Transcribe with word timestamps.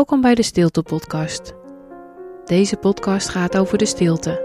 Welkom 0.00 0.20
bij 0.20 0.34
de 0.34 0.42
Stilte 0.42 0.82
Podcast. 0.82 1.54
Deze 2.44 2.76
podcast 2.76 3.28
gaat 3.28 3.58
over 3.58 3.78
de 3.78 3.86
stilte. 3.86 4.42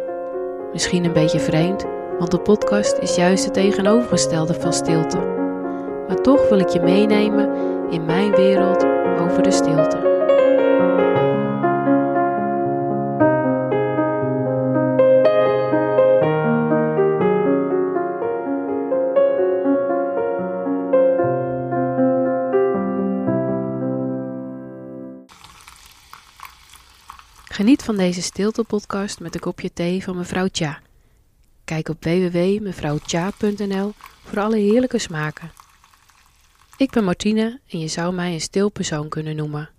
Misschien 0.71 1.04
een 1.04 1.13
beetje 1.13 1.39
vreemd, 1.39 1.85
want 2.20 2.31
de 2.31 2.39
podcast 2.39 2.97
is 2.97 3.16
juist 3.16 3.45
het 3.45 3.53
tegenovergestelde 3.53 4.53
van 4.53 4.73
stilte. 4.73 5.17
Maar 6.07 6.21
toch 6.21 6.49
wil 6.49 6.59
ik 6.59 6.69
je 6.69 6.79
meenemen 6.79 7.49
in 7.89 8.05
mijn 8.05 8.36
wereld 8.36 8.83
over 9.20 9.43
de 9.43 9.52
stilte. 9.52 10.14
Geniet 27.65 27.83
van 27.83 27.97
deze 27.97 28.21
stilte-podcast 28.21 29.19
met 29.19 29.35
een 29.35 29.39
kopje 29.41 29.73
thee 29.73 30.03
van 30.03 30.17
mevrouw 30.17 30.47
Tja. 30.47 30.81
Kijk 31.63 31.89
op 31.89 32.03
www.mevrouwtja.nl 32.03 33.93
voor 34.23 34.39
alle 34.39 34.57
heerlijke 34.57 34.97
smaken. 34.97 35.51
Ik 36.77 36.91
ben 36.91 37.03
Martine 37.03 37.59
en 37.67 37.79
je 37.79 37.88
zou 37.88 38.13
mij 38.13 38.33
een 38.33 38.41
stil 38.41 38.69
persoon 38.69 39.09
kunnen 39.09 39.35
noemen. 39.35 39.69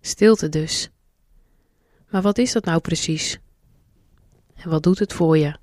Stilte 0.00 0.48
dus. 0.48 0.90
Maar 2.08 2.22
wat 2.22 2.38
is 2.38 2.52
dat 2.52 2.64
nou 2.64 2.80
precies? 2.80 3.38
En 4.54 4.70
wat 4.70 4.82
doet 4.82 4.98
het 4.98 5.12
voor 5.12 5.38
je? 5.38 5.56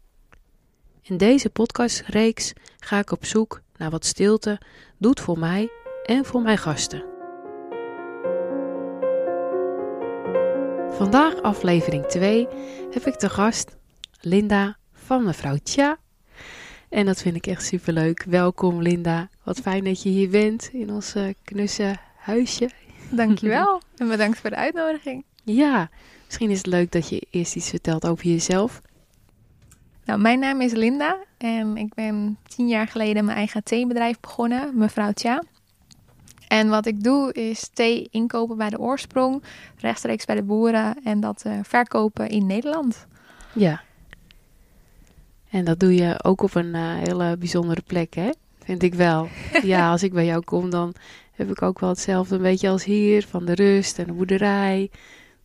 In 1.02 1.18
deze 1.18 1.50
podcastreeks 1.50 2.54
ga 2.80 3.00
ik 3.00 3.12
op 3.12 3.26
zoek 3.26 3.62
naar 3.78 3.90
wat 3.90 4.06
stilte 4.06 4.62
doet 4.98 5.20
voor 5.20 5.40
mij 5.40 5.70
en 6.06 6.26
voor 6.26 6.42
mijn 6.42 6.58
gasten. 6.58 7.15
Vandaag, 10.98 11.42
aflevering 11.42 12.06
2, 12.06 12.48
heb 12.92 13.06
ik 13.06 13.20
de 13.20 13.30
gast 13.30 13.76
Linda 14.22 14.78
van 14.94 15.24
mevrouw 15.24 15.58
Tja. 15.64 15.98
En 16.90 17.06
dat 17.06 17.22
vind 17.22 17.36
ik 17.36 17.48
echt 17.48 17.66
superleuk. 17.66 18.24
Welkom 18.24 18.82
Linda. 18.82 19.30
Wat 19.44 19.60
fijn 19.60 19.84
dat 19.84 20.04
je 20.04 20.10
hier 20.10 20.30
bent 20.30 20.70
in 20.74 20.90
ons 20.90 21.16
uh, 21.16 21.34
knusse 21.44 21.96
huisje. 22.18 22.70
Dankjewel 23.12 23.82
en 23.98 24.08
bedankt 24.08 24.40
voor 24.40 24.50
de 24.50 24.56
uitnodiging. 24.56 25.26
Ja, 25.44 25.90
misschien 26.26 26.50
is 26.50 26.58
het 26.58 26.68
leuk 26.68 26.92
dat 26.92 27.10
je 27.10 27.28
eerst 27.30 27.56
iets 27.56 27.70
vertelt 27.70 28.08
over 28.08 28.26
jezelf. 28.26 28.82
Nou, 30.06 30.20
mijn 30.20 30.40
naam 30.40 30.62
is 30.62 30.72
Linda 30.72 31.18
en 31.38 31.78
ik 31.78 31.94
ben 31.94 32.38
tien 32.48 32.68
jaar 32.68 32.88
geleden 32.88 33.26
mijn 33.26 33.38
eigen 33.38 33.64
theebedrijf 33.64 34.20
begonnen, 34.20 34.78
mevrouw 34.78 35.12
Tja. 35.12 35.44
En 36.56 36.70
wat 36.70 36.86
ik 36.86 37.04
doe 37.04 37.34
is 37.34 37.70
thee 37.74 38.08
inkopen 38.12 38.58
bij 38.58 38.70
de 38.70 38.80
oorsprong, 38.80 39.44
rechtstreeks 39.78 40.26
bij 40.26 40.36
de 40.36 40.44
boeren 40.44 41.04
en 41.04 41.20
dat 41.20 41.44
uh, 41.48 41.54
verkopen 41.64 42.30
in 42.30 42.46
Nederland. 42.46 43.08
Ja. 43.54 43.82
En 45.50 45.66
dat 45.66 45.80
doe 45.80 45.96
je 45.96 46.24
ook 46.24 46.42
op 46.42 46.56
een 46.56 46.76
uh, 46.76 46.96
hele 46.96 47.38
bijzondere 47.38 47.82
plek, 47.82 48.14
hè? 48.14 48.30
Vind 48.64 48.84
ik 48.84 48.94
wel. 48.94 49.28
ja, 49.64 49.92
als 49.92 50.04
ik 50.04 50.14
bij 50.14 50.26
jou 50.26 50.44
kom, 50.44 50.70
dan 50.70 50.94
heb 51.32 51.50
ik 51.50 51.62
ook 51.62 51.80
wel 51.80 51.90
hetzelfde 51.90 52.36
een 52.36 52.42
beetje 52.42 52.70
als 52.70 52.84
hier, 52.84 53.26
van 53.28 53.46
de 53.46 53.56
rust 53.56 54.00
en 54.00 54.06
de 54.06 54.14
boerderij. 54.14 54.90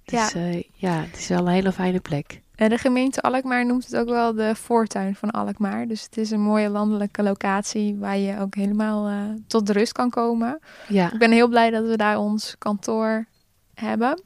Dus 0.05 0.33
ja, 0.33 0.41
uh, 0.41 0.63
ja 0.75 1.01
het 1.01 1.17
is 1.17 1.29
wel 1.29 1.39
een 1.39 1.53
hele 1.53 1.73
fijne 1.73 2.01
plek. 2.01 2.41
En 2.61 2.69
de 2.69 2.79
gemeente 2.79 3.21
Alkmaar 3.21 3.67
noemt 3.67 3.85
het 3.85 3.97
ook 3.97 4.09
wel 4.09 4.35
de 4.35 4.55
voortuin 4.55 5.15
van 5.15 5.31
Alkmaar. 5.31 5.87
Dus 5.87 6.03
het 6.03 6.17
is 6.17 6.31
een 6.31 6.41
mooie 6.41 6.69
landelijke 6.69 7.23
locatie 7.23 7.97
waar 7.97 8.19
je 8.19 8.39
ook 8.39 8.55
helemaal 8.55 9.11
uh, 9.11 9.17
tot 9.47 9.67
de 9.67 9.73
rust 9.73 9.93
kan 9.93 10.11
komen. 10.11 10.59
Ja. 10.89 11.13
Ik 11.13 11.19
ben 11.19 11.31
heel 11.31 11.49
blij 11.49 11.71
dat 11.71 11.87
we 11.87 11.97
daar 11.97 12.19
ons 12.19 12.55
kantoor 12.59 13.27
hebben. 13.75 14.23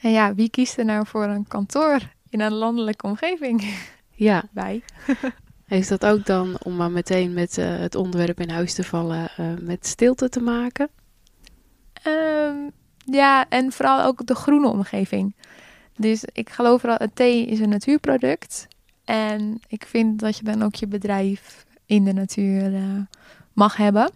En 0.00 0.10
ja, 0.10 0.34
wie 0.34 0.50
kiest 0.50 0.78
er 0.78 0.84
nou 0.84 1.06
voor 1.06 1.24
een 1.24 1.48
kantoor 1.48 2.00
in 2.28 2.40
een 2.40 2.52
landelijke 2.52 3.06
omgeving? 3.06 3.74
Ja. 4.10 4.42
Wij. 4.52 4.82
Heeft 5.64 5.88
dat 5.88 6.06
ook 6.06 6.26
dan, 6.26 6.56
om 6.62 6.76
maar 6.76 6.90
meteen 6.90 7.32
met 7.32 7.58
uh, 7.58 7.78
het 7.78 7.94
onderwerp 7.94 8.40
in 8.40 8.50
huis 8.50 8.74
te 8.74 8.84
vallen, 8.84 9.30
uh, 9.40 9.46
met 9.60 9.86
stilte 9.86 10.28
te 10.28 10.40
maken? 10.40 10.88
Um, 12.06 12.70
ja, 13.04 13.48
en 13.48 13.72
vooral 13.72 14.02
ook 14.02 14.26
de 14.26 14.34
groene 14.34 14.68
omgeving. 14.68 15.34
Dus 15.98 16.24
ik 16.32 16.50
geloof 16.50 16.82
wel, 16.82 16.94
het 16.98 17.16
thee 17.16 17.46
is 17.46 17.60
een 17.60 17.68
natuurproduct. 17.68 18.68
En 19.04 19.60
ik 19.68 19.84
vind 19.86 20.18
dat 20.18 20.36
je 20.36 20.44
dan 20.44 20.62
ook 20.62 20.74
je 20.74 20.86
bedrijf 20.86 21.66
in 21.86 22.04
de 22.04 22.12
natuur 22.12 22.72
uh, 22.72 22.82
mag 23.52 23.76
hebben. 23.76 24.10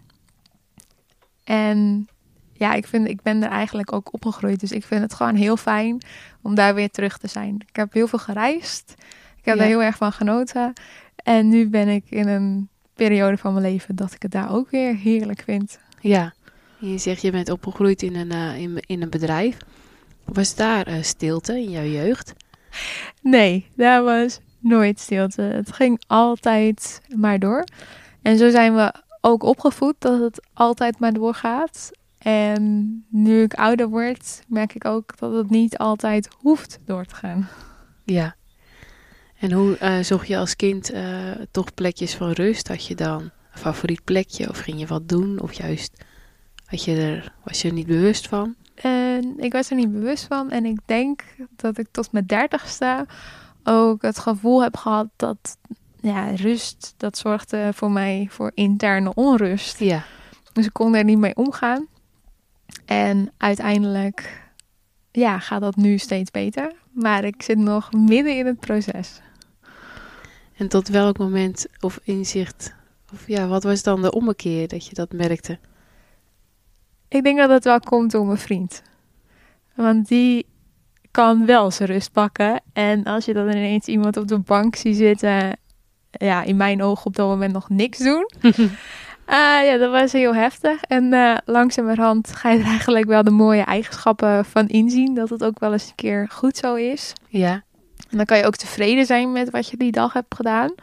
En 1.44 2.08
ja, 2.52 2.74
ik, 2.74 2.86
vind, 2.86 3.08
ik 3.08 3.22
ben 3.22 3.42
er 3.42 3.50
eigenlijk 3.50 3.92
ook 3.92 4.12
opgegroeid. 4.12 4.60
Dus 4.60 4.72
ik 4.72 4.84
vind 4.84 5.02
het 5.02 5.14
gewoon 5.14 5.34
heel 5.34 5.56
fijn 5.56 6.02
om 6.42 6.54
daar 6.54 6.74
weer 6.74 6.90
terug 6.90 7.18
te 7.18 7.28
zijn. 7.28 7.54
Ik 7.68 7.76
heb 7.76 7.92
heel 7.92 8.08
veel 8.08 8.18
gereisd. 8.18 8.94
Ik 9.36 9.44
heb 9.44 9.56
ja. 9.56 9.62
er 9.62 9.68
heel 9.68 9.82
erg 9.82 9.96
van 9.96 10.12
genoten. 10.12 10.72
En 11.16 11.48
nu 11.48 11.68
ben 11.68 11.88
ik 11.88 12.04
in 12.08 12.28
een 12.28 12.68
periode 12.94 13.36
van 13.36 13.52
mijn 13.52 13.64
leven 13.64 13.96
dat 13.96 14.12
ik 14.12 14.22
het 14.22 14.30
daar 14.30 14.52
ook 14.54 14.70
weer 14.70 14.96
heerlijk 14.96 15.42
vind. 15.44 15.78
Ja, 16.00 16.32
je 16.78 16.98
zegt 16.98 17.22
je 17.22 17.30
bent 17.30 17.50
opgegroeid 17.50 18.02
in 18.02 18.14
een, 18.14 18.32
uh, 18.32 18.58
in, 18.58 18.82
in 18.86 19.02
een 19.02 19.10
bedrijf. 19.10 19.56
Was 20.24 20.54
daar 20.54 20.88
uh, 20.88 21.02
stilte 21.02 21.58
in 21.58 21.70
jouw 21.70 21.84
jeugd? 21.84 22.32
Nee, 23.22 23.66
daar 23.76 24.02
was 24.02 24.40
nooit 24.58 25.00
stilte. 25.00 25.42
Het 25.42 25.72
ging 25.72 26.02
altijd 26.06 27.00
maar 27.16 27.38
door. 27.38 27.64
En 28.22 28.38
zo 28.38 28.50
zijn 28.50 28.74
we 28.74 28.94
ook 29.20 29.42
opgevoed 29.42 29.94
dat 29.98 30.20
het 30.20 30.46
altijd 30.52 30.98
maar 30.98 31.12
doorgaat. 31.12 31.90
En 32.18 33.04
nu 33.08 33.42
ik 33.42 33.54
ouder 33.54 33.88
word, 33.88 34.42
merk 34.46 34.74
ik 34.74 34.84
ook 34.84 35.18
dat 35.18 35.32
het 35.32 35.50
niet 35.50 35.78
altijd 35.78 36.28
hoeft 36.38 36.78
door 36.84 37.04
te 37.04 37.14
gaan. 37.14 37.48
Ja. 38.04 38.34
En 39.38 39.52
hoe 39.52 39.76
uh, 39.82 39.98
zocht 39.98 40.28
je 40.28 40.36
als 40.36 40.56
kind 40.56 40.92
uh, 40.92 41.30
toch 41.50 41.74
plekjes 41.74 42.14
van 42.14 42.30
rust? 42.30 42.68
Had 42.68 42.86
je 42.86 42.94
dan 42.94 43.20
een 43.22 43.58
favoriet 43.58 44.04
plekje 44.04 44.48
of 44.48 44.58
ging 44.58 44.78
je 44.78 44.86
wat 44.86 45.08
doen? 45.08 45.40
Of 45.40 45.52
juist 45.52 46.04
had 46.64 46.84
je 46.84 46.96
er, 46.96 47.32
was 47.44 47.62
je 47.62 47.68
er 47.68 47.74
niet 47.74 47.86
bewust 47.86 48.28
van? 48.28 48.54
En 48.82 49.34
ik 49.38 49.52
was 49.52 49.70
er 49.70 49.76
niet 49.76 49.92
bewust 49.92 50.26
van. 50.26 50.50
En 50.50 50.64
ik 50.64 50.78
denk 50.84 51.24
dat 51.56 51.78
ik 51.78 51.86
tot 51.90 52.12
mijn 52.12 52.26
dertigste 52.26 53.06
ook 53.64 54.02
het 54.02 54.18
gevoel 54.18 54.62
heb 54.62 54.76
gehad 54.76 55.08
dat 55.16 55.58
ja, 56.00 56.30
rust, 56.34 56.94
dat 56.96 57.18
zorgde 57.18 57.70
voor 57.72 57.90
mij 57.90 58.26
voor 58.30 58.52
interne 58.54 59.14
onrust. 59.14 59.78
Ja. 59.78 60.04
Dus 60.52 60.66
ik 60.66 60.72
kon 60.72 60.94
er 60.94 61.04
niet 61.04 61.18
mee 61.18 61.36
omgaan. 61.36 61.86
En 62.84 63.32
uiteindelijk 63.36 64.40
ja, 65.10 65.38
gaat 65.38 65.60
dat 65.60 65.76
nu 65.76 65.98
steeds 65.98 66.30
beter. 66.30 66.72
Maar 66.92 67.24
ik 67.24 67.42
zit 67.42 67.58
nog 67.58 67.92
midden 67.92 68.36
in 68.36 68.46
het 68.46 68.60
proces. 68.60 69.20
En 70.56 70.68
tot 70.68 70.88
welk 70.88 71.18
moment 71.18 71.66
of 71.80 72.00
inzicht, 72.02 72.74
of 73.12 73.26
ja, 73.26 73.46
wat 73.46 73.62
was 73.62 73.82
dan 73.82 74.02
de 74.02 74.12
ommekeer 74.12 74.68
dat 74.68 74.86
je 74.86 74.94
dat 74.94 75.12
merkte? 75.12 75.58
Ik 77.12 77.22
denk 77.22 77.38
dat 77.38 77.50
het 77.50 77.64
wel 77.64 77.80
komt 77.80 78.10
door 78.10 78.26
mijn 78.26 78.38
vriend. 78.38 78.82
Want 79.74 80.08
die 80.08 80.46
kan 81.10 81.46
wel 81.46 81.70
zijn 81.70 81.88
rust 81.88 82.12
pakken. 82.12 82.60
En 82.72 83.04
als 83.04 83.24
je 83.24 83.32
dan 83.32 83.48
ineens 83.48 83.86
iemand 83.86 84.16
op 84.16 84.28
de 84.28 84.38
bank 84.38 84.76
ziet 84.76 84.96
zitten, 84.96 85.56
ja, 86.10 86.42
in 86.42 86.56
mijn 86.56 86.82
ogen 86.82 87.06
op 87.06 87.16
dat 87.16 87.28
moment 87.28 87.52
nog 87.52 87.68
niks 87.68 87.98
doen. 87.98 88.30
uh, 88.42 88.52
ja, 89.68 89.76
dat 89.76 89.90
was 89.90 90.12
heel 90.12 90.34
heftig. 90.34 90.82
En 90.82 91.12
uh, 91.12 91.36
langzamerhand 91.44 92.34
ga 92.36 92.50
je 92.50 92.58
er 92.58 92.66
eigenlijk 92.66 93.06
wel 93.06 93.22
de 93.22 93.30
mooie 93.30 93.62
eigenschappen 93.62 94.44
van 94.44 94.68
inzien. 94.68 95.14
Dat 95.14 95.28
het 95.28 95.44
ook 95.44 95.58
wel 95.58 95.72
eens 95.72 95.88
een 95.88 95.94
keer 95.94 96.28
goed 96.32 96.56
zo 96.56 96.74
is. 96.74 97.12
Ja. 97.28 97.52
En 98.10 98.16
dan 98.16 98.26
kan 98.26 98.38
je 98.38 98.46
ook 98.46 98.56
tevreden 98.56 99.06
zijn 99.06 99.32
met 99.32 99.50
wat 99.50 99.68
je 99.68 99.76
die 99.76 99.92
dag 99.92 100.12
hebt 100.12 100.34
gedaan. 100.34 100.74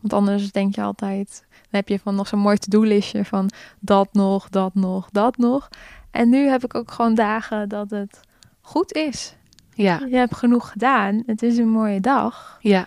Want 0.00 0.12
anders 0.12 0.52
denk 0.52 0.74
je 0.74 0.82
altijd, 0.82 1.44
heb 1.72 1.88
je 1.88 1.98
van 1.98 2.14
nog 2.14 2.28
zo'n 2.28 2.38
mooi 2.38 2.56
to-do-listje 2.56 3.24
van 3.24 3.50
dat 3.80 4.08
nog, 4.12 4.48
dat 4.48 4.74
nog, 4.74 5.10
dat 5.10 5.36
nog. 5.36 5.68
En 6.10 6.28
nu 6.28 6.48
heb 6.48 6.64
ik 6.64 6.74
ook 6.74 6.90
gewoon 6.90 7.14
dagen 7.14 7.68
dat 7.68 7.90
het 7.90 8.20
goed 8.60 8.92
is. 8.92 9.34
Ja. 9.74 10.00
Je 10.08 10.16
hebt 10.16 10.36
genoeg 10.36 10.70
gedaan. 10.70 11.22
Het 11.26 11.42
is 11.42 11.58
een 11.58 11.68
mooie 11.68 12.00
dag. 12.00 12.58
Ja. 12.60 12.86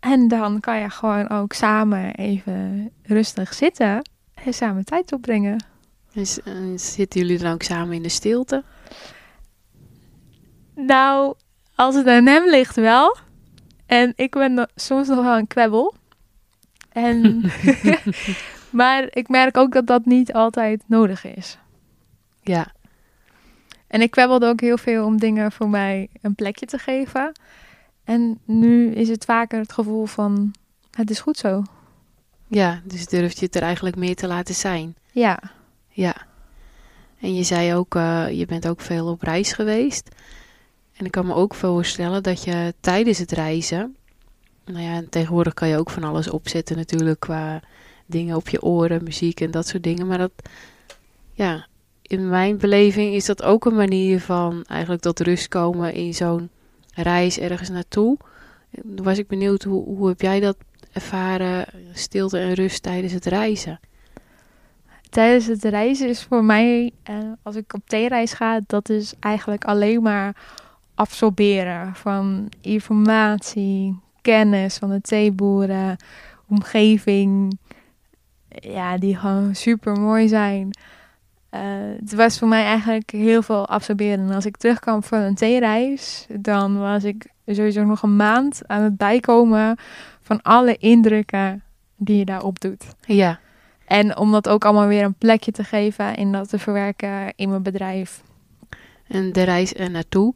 En 0.00 0.28
dan 0.28 0.60
kan 0.60 0.78
je 0.78 0.90
gewoon 0.90 1.28
ook 1.28 1.52
samen 1.52 2.14
even 2.14 2.90
rustig 3.02 3.54
zitten 3.54 4.10
en 4.34 4.54
samen 4.54 4.84
tijd 4.84 5.12
opbrengen. 5.12 5.64
Dus, 6.12 6.38
uh, 6.44 6.54
zitten 6.78 7.20
jullie 7.20 7.38
dan 7.38 7.52
ook 7.52 7.62
samen 7.62 7.94
in 7.94 8.02
de 8.02 8.08
stilte? 8.08 8.64
Nou, 10.74 11.34
als 11.74 11.94
het 11.94 12.06
aan 12.06 12.26
hem 12.26 12.48
ligt 12.48 12.76
wel. 12.76 13.16
En 13.86 14.12
ik 14.16 14.30
ben 14.30 14.68
soms 14.74 15.08
nog 15.08 15.22
wel 15.22 15.36
een 15.36 15.46
kwebbel. 15.46 15.94
En 16.92 17.50
maar 18.70 19.06
ik 19.10 19.28
merk 19.28 19.56
ook 19.56 19.72
dat 19.72 19.86
dat 19.86 20.04
niet 20.04 20.32
altijd 20.32 20.82
nodig 20.86 21.24
is. 21.24 21.58
Ja. 22.42 22.72
En 23.86 24.00
ik 24.00 24.10
kwebbelde 24.10 24.46
ook 24.46 24.60
heel 24.60 24.78
veel 24.78 25.04
om 25.04 25.18
dingen 25.18 25.52
voor 25.52 25.68
mij 25.68 26.08
een 26.20 26.34
plekje 26.34 26.66
te 26.66 26.78
geven. 26.78 27.32
En 28.04 28.38
nu 28.44 28.90
is 28.90 29.08
het 29.08 29.24
vaker 29.24 29.58
het 29.60 29.72
gevoel 29.72 30.06
van, 30.06 30.54
het 30.90 31.10
is 31.10 31.20
goed 31.20 31.36
zo. 31.36 31.62
Ja, 32.46 32.80
dus 32.84 33.06
durft 33.06 33.38
je 33.38 33.46
het 33.46 33.54
er 33.54 33.62
eigenlijk 33.62 33.96
meer 33.96 34.16
te 34.16 34.26
laten 34.26 34.54
zijn. 34.54 34.94
Ja. 35.12 35.38
Ja. 35.88 36.14
En 37.20 37.34
je 37.34 37.42
zei 37.42 37.74
ook, 37.74 37.94
uh, 37.94 38.30
je 38.30 38.46
bent 38.46 38.68
ook 38.68 38.80
veel 38.80 39.06
op 39.06 39.22
reis 39.22 39.52
geweest. 39.52 40.08
En 40.96 41.04
ik 41.04 41.10
kan 41.10 41.26
me 41.26 41.34
ook 41.34 41.54
voorstellen 41.54 42.22
dat 42.22 42.44
je 42.44 42.74
tijdens 42.80 43.18
het 43.18 43.32
reizen. 43.32 43.96
Nou 44.64 44.80
ja, 44.80 45.02
tegenwoordig 45.10 45.54
kan 45.54 45.68
je 45.68 45.76
ook 45.76 45.90
van 45.90 46.04
alles 46.04 46.30
opzetten, 46.30 46.76
natuurlijk, 46.76 47.20
qua 47.20 47.60
dingen 48.06 48.36
op 48.36 48.48
je 48.48 48.62
oren, 48.62 49.04
muziek 49.04 49.40
en 49.40 49.50
dat 49.50 49.66
soort 49.66 49.82
dingen. 49.82 50.06
Maar 50.06 50.18
dat, 50.18 50.32
ja, 51.32 51.66
in 52.02 52.28
mijn 52.28 52.58
beleving 52.58 53.14
is 53.14 53.26
dat 53.26 53.42
ook 53.42 53.64
een 53.64 53.74
manier 53.74 54.20
van 54.20 54.64
eigenlijk 54.64 55.02
tot 55.02 55.20
rust 55.20 55.48
komen 55.48 55.94
in 55.94 56.14
zo'n 56.14 56.50
reis 56.94 57.38
ergens 57.38 57.68
naartoe. 57.68 58.16
Was 58.82 59.18
ik 59.18 59.26
benieuwd, 59.26 59.62
hoe, 59.62 59.84
hoe 59.84 60.08
heb 60.08 60.20
jij 60.20 60.40
dat 60.40 60.56
ervaren, 60.92 61.66
stilte 61.92 62.38
en 62.38 62.54
rust 62.54 62.82
tijdens 62.82 63.12
het 63.12 63.24
reizen? 63.24 63.80
Tijdens 65.10 65.46
het 65.46 65.64
reizen 65.64 66.08
is 66.08 66.22
voor 66.22 66.44
mij, 66.44 66.92
eh, 67.02 67.16
als 67.42 67.56
ik 67.56 67.74
op 67.74 67.80
theereis 67.86 68.32
ga, 68.32 68.60
dat 68.66 68.88
is 68.88 69.14
eigenlijk 69.20 69.64
alleen 69.64 70.02
maar 70.02 70.36
absorberen 70.94 71.94
van 71.94 72.48
informatie, 72.60 73.98
kennis 74.22 74.76
van 74.76 74.90
de 74.90 75.00
theeboeren, 75.00 75.96
omgeving, 76.48 77.58
ja, 78.48 78.98
die 78.98 79.16
gewoon 79.16 79.54
super 79.54 80.00
mooi 80.00 80.28
zijn. 80.28 80.70
Uh, 81.54 81.60
het 82.00 82.14
was 82.14 82.38
voor 82.38 82.48
mij 82.48 82.64
eigenlijk 82.64 83.10
heel 83.10 83.42
veel 83.42 83.68
absorberen. 83.68 84.28
En 84.28 84.34
als 84.34 84.46
ik 84.46 84.56
terugkwam 84.56 85.02
van 85.02 85.18
een 85.18 85.34
theereis, 85.34 86.26
dan 86.28 86.78
was 86.78 87.04
ik 87.04 87.26
sowieso 87.46 87.84
nog 87.84 88.02
een 88.02 88.16
maand 88.16 88.62
aan 88.66 88.82
het 88.82 88.96
bijkomen 88.96 89.76
van 90.20 90.42
alle 90.42 90.76
indrukken 90.76 91.62
die 91.96 92.18
je 92.18 92.24
daarop 92.24 92.60
doet. 92.60 92.84
Ja. 93.06 93.38
En 93.86 94.16
om 94.16 94.32
dat 94.32 94.48
ook 94.48 94.64
allemaal 94.64 94.86
weer 94.86 95.04
een 95.04 95.14
plekje 95.14 95.52
te 95.52 95.64
geven 95.64 96.16
en 96.16 96.32
dat 96.32 96.48
te 96.48 96.58
verwerken 96.58 97.32
in 97.36 97.48
mijn 97.48 97.62
bedrijf. 97.62 98.22
En 99.08 99.32
de 99.32 99.42
reis 99.42 99.74
er 99.74 99.90
naartoe, 99.90 100.34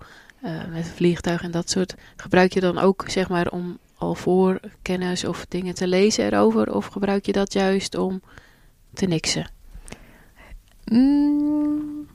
met 0.71 0.89
vliegtuig 0.95 1.43
en 1.43 1.51
dat 1.51 1.71
soort, 1.71 1.95
gebruik 2.17 2.53
je 2.53 2.61
dan 2.61 2.79
ook 2.79 3.05
zeg 3.07 3.29
maar 3.29 3.51
om 3.51 3.79
al 3.99 4.15
voor 4.15 4.61
kennis 4.83 5.25
of 5.25 5.47
dingen 5.49 5.75
te 5.75 5.87
lezen 5.87 6.25
erover? 6.25 6.75
Of 6.75 6.87
gebruik 6.87 7.27
je 7.27 7.33
dat 7.33 7.53
juist 7.53 7.97
om 7.97 8.23
te 8.95 9.07
niksen? 9.07 9.51
Mm. 10.85 12.07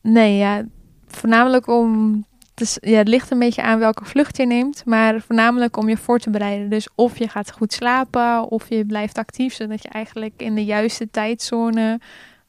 Nee, 0.00 0.36
ja, 0.36 0.64
voornamelijk 1.06 1.66
om. 1.66 2.24
Dus, 2.54 2.78
ja, 2.80 2.96
het 2.96 3.08
ligt 3.08 3.30
een 3.30 3.38
beetje 3.38 3.62
aan 3.62 3.78
welke 3.78 4.04
vlucht 4.04 4.36
je 4.36 4.46
neemt, 4.46 4.84
maar 4.84 5.20
voornamelijk 5.20 5.76
om 5.76 5.88
je 5.88 5.96
voor 5.96 6.18
te 6.18 6.30
bereiden. 6.30 6.70
Dus 6.70 6.88
of 6.94 7.18
je 7.18 7.28
gaat 7.28 7.52
goed 7.52 7.72
slapen, 7.72 8.50
of 8.50 8.68
je 8.68 8.84
blijft 8.84 9.18
actief, 9.18 9.54
zodat 9.54 9.82
je 9.82 9.88
eigenlijk 9.88 10.34
in 10.36 10.54
de 10.54 10.64
juiste 10.64 11.10
tijdzone 11.10 12.00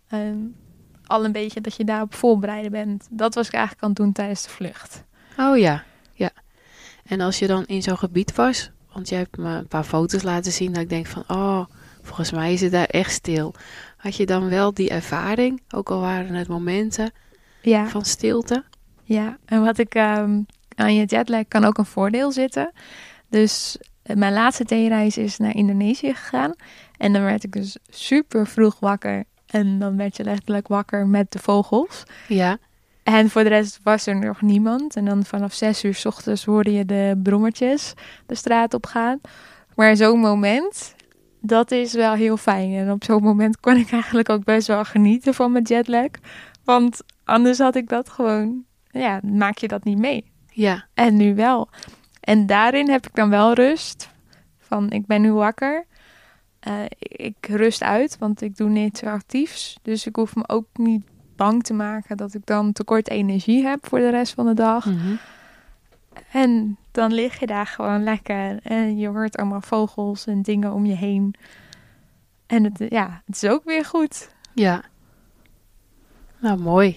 ehm, 0.07 0.37
al 1.11 1.25
een 1.25 1.31
beetje 1.31 1.61
dat 1.61 1.75
je 1.75 1.83
daarop 1.83 2.13
voorbereiden 2.13 2.71
bent. 2.71 3.07
Dat 3.09 3.35
was 3.35 3.47
ik 3.47 3.53
eigenlijk 3.53 3.83
aan 3.83 3.89
het 3.89 3.97
doen 3.97 4.11
tijdens 4.11 4.43
de 4.43 4.49
vlucht. 4.49 5.03
Oh 5.37 5.57
ja, 5.57 5.83
ja. 6.13 6.29
En 7.05 7.21
als 7.21 7.39
je 7.39 7.47
dan 7.47 7.65
in 7.65 7.81
zo'n 7.81 7.97
gebied 7.97 8.35
was, 8.35 8.71
want 8.93 9.09
je 9.09 9.15
hebt 9.15 9.37
me 9.37 9.49
een 9.49 9.67
paar 9.67 9.83
foto's 9.83 10.23
laten 10.23 10.51
zien 10.51 10.73
dat 10.73 10.81
ik 10.81 10.89
denk 10.89 11.07
van, 11.07 11.23
oh, 11.27 11.65
volgens 12.01 12.31
mij 12.31 12.53
is 12.53 12.61
het 12.61 12.71
daar 12.71 12.85
echt 12.85 13.11
stil. 13.11 13.53
Had 13.97 14.15
je 14.15 14.25
dan 14.25 14.49
wel 14.49 14.73
die 14.73 14.89
ervaring, 14.89 15.61
ook 15.69 15.89
al 15.89 15.99
waren 15.99 16.33
het 16.33 16.47
momenten 16.47 17.11
ja. 17.61 17.87
van 17.87 18.05
stilte? 18.05 18.63
Ja, 19.03 19.37
en 19.45 19.63
wat 19.63 19.77
ik 19.77 19.95
um, 19.95 20.45
aan 20.75 20.95
je 20.95 21.05
jetlag 21.05 21.47
kan 21.47 21.65
ook 21.65 21.77
een 21.77 21.85
voordeel 21.85 22.31
zitten. 22.31 22.71
Dus 23.29 23.77
eh, 24.03 24.15
mijn 24.15 24.33
laatste 24.33 24.65
theereis 24.65 25.17
is 25.17 25.37
naar 25.37 25.55
Indonesië 25.55 26.13
gegaan. 26.13 26.53
En 26.97 27.13
dan 27.13 27.23
werd 27.23 27.43
ik 27.43 27.51
dus 27.51 27.77
super 27.89 28.47
vroeg 28.47 28.79
wakker. 28.79 29.23
En 29.51 29.79
dan 29.79 29.97
werd 29.97 30.17
je 30.17 30.23
letterlijk 30.23 30.67
wakker 30.67 31.07
met 31.07 31.31
de 31.31 31.39
vogels. 31.39 32.03
Ja. 32.27 32.57
En 33.03 33.29
voor 33.29 33.43
de 33.43 33.49
rest 33.49 33.79
was 33.83 34.07
er 34.07 34.15
nog 34.15 34.41
niemand. 34.41 34.95
En 34.95 35.05
dan 35.05 35.25
vanaf 35.25 35.53
zes 35.53 35.83
uur 35.83 35.93
s 35.93 36.05
ochtends 36.05 36.45
hoorde 36.45 36.73
je 36.73 36.85
de 36.85 37.19
brommertjes 37.23 37.93
de 38.25 38.35
straat 38.35 38.73
op 38.73 38.85
gaan. 38.85 39.21
Maar 39.75 39.95
zo'n 39.95 40.19
moment, 40.19 40.95
dat 41.41 41.71
is 41.71 41.93
wel 41.93 42.13
heel 42.13 42.37
fijn. 42.37 42.73
En 42.73 42.91
op 42.91 43.03
zo'n 43.03 43.23
moment 43.23 43.59
kon 43.59 43.75
ik 43.75 43.91
eigenlijk 43.91 44.29
ook 44.29 44.43
best 44.43 44.67
wel 44.67 44.83
genieten 44.83 45.33
van 45.33 45.51
mijn 45.51 45.63
jetlag. 45.63 46.09
Want 46.63 47.01
anders 47.23 47.57
had 47.57 47.75
ik 47.75 47.89
dat 47.89 48.09
gewoon, 48.09 48.63
ja, 48.91 49.19
maak 49.23 49.57
je 49.57 49.67
dat 49.67 49.83
niet 49.83 49.97
mee. 49.97 50.31
Ja. 50.51 50.85
En 50.93 51.17
nu 51.17 51.35
wel. 51.35 51.69
En 52.19 52.45
daarin 52.45 52.89
heb 52.89 53.07
ik 53.07 53.15
dan 53.15 53.29
wel 53.29 53.53
rust. 53.53 54.09
Van 54.59 54.89
ik 54.89 55.05
ben 55.05 55.21
nu 55.21 55.31
wakker. 55.31 55.85
Uh, 56.67 56.83
ik 56.99 57.47
rust 57.47 57.83
uit, 57.83 58.17
want 58.17 58.41
ik 58.41 58.57
doe 58.57 58.69
niets 58.69 59.03
actiefs. 59.03 59.77
Dus 59.81 60.05
ik 60.05 60.15
hoef 60.15 60.35
me 60.35 60.47
ook 60.47 60.65
niet 60.73 61.03
bang 61.35 61.63
te 61.63 61.73
maken 61.73 62.17
dat 62.17 62.33
ik 62.33 62.45
dan 62.45 62.71
tekort 62.73 63.09
energie 63.09 63.63
heb 63.63 63.87
voor 63.87 63.99
de 63.99 64.09
rest 64.09 64.33
van 64.33 64.45
de 64.45 64.53
dag. 64.53 64.85
Mm 64.85 64.97
-hmm. 64.97 65.19
En 66.31 66.77
dan 66.91 67.13
lig 67.13 67.39
je 67.39 67.45
daar 67.45 67.67
gewoon 67.67 68.03
lekker 68.03 68.59
en 68.63 68.97
je 68.97 69.07
hoort 69.07 69.37
allemaal 69.37 69.61
vogels 69.61 70.27
en 70.27 70.41
dingen 70.41 70.73
om 70.73 70.85
je 70.85 70.95
heen. 70.95 71.35
En 72.47 72.63
het, 72.63 72.85
ja, 72.89 73.21
het 73.25 73.35
is 73.35 73.49
ook 73.49 73.63
weer 73.63 73.85
goed. 73.85 74.29
Ja. 74.53 74.83
Nou, 76.39 76.59
mooi. 76.59 76.95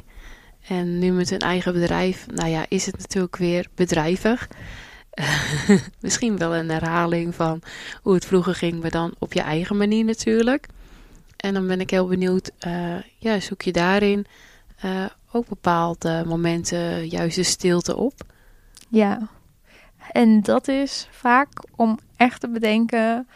En 0.68 0.98
nu 0.98 1.12
met 1.12 1.30
een 1.30 1.38
eigen 1.38 1.72
bedrijf, 1.72 2.26
nou 2.26 2.48
ja, 2.48 2.66
is 2.68 2.86
het 2.86 2.98
natuurlijk 2.98 3.36
weer 3.36 3.66
bedrijvig. 3.74 4.48
Misschien 6.00 6.38
wel 6.38 6.54
een 6.54 6.70
herhaling 6.70 7.34
van 7.34 7.62
hoe 8.02 8.14
het 8.14 8.24
vroeger 8.24 8.54
ging, 8.54 8.80
maar 8.80 8.90
dan 8.90 9.14
op 9.18 9.32
je 9.32 9.40
eigen 9.40 9.76
manier 9.76 10.04
natuurlijk. 10.04 10.66
En 11.36 11.54
dan 11.54 11.66
ben 11.66 11.80
ik 11.80 11.90
heel 11.90 12.06
benieuwd, 12.06 12.50
uh, 12.66 12.96
ja, 13.18 13.40
zoek 13.40 13.62
je 13.62 13.72
daarin 13.72 14.26
uh, 14.84 15.04
ook 15.32 15.48
bepaalde 15.48 16.22
momenten, 16.26 17.06
juist 17.08 17.36
de 17.36 17.42
stilte 17.42 17.96
op? 17.96 18.14
Ja, 18.88 19.28
en 20.12 20.40
dat 20.42 20.68
is 20.68 21.08
vaak 21.10 21.48
om 21.76 21.98
echt 22.16 22.40
te 22.40 22.48
bedenken 22.48 23.26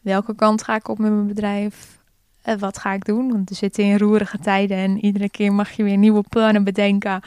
welke 0.00 0.34
kant 0.34 0.62
ga 0.62 0.74
ik 0.74 0.88
op 0.88 0.98
met 0.98 1.12
mijn 1.12 1.26
bedrijf. 1.26 1.98
En 2.42 2.58
wat 2.58 2.78
ga 2.78 2.92
ik 2.92 3.04
doen? 3.04 3.32
Want 3.32 3.48
we 3.48 3.54
zitten 3.54 3.84
in 3.84 3.98
roerige 3.98 4.38
tijden 4.38 4.76
en 4.76 5.04
iedere 5.04 5.30
keer 5.30 5.52
mag 5.52 5.70
je 5.70 5.82
weer 5.82 5.96
nieuwe 5.96 6.24
plannen 6.28 6.64
bedenken 6.64 7.22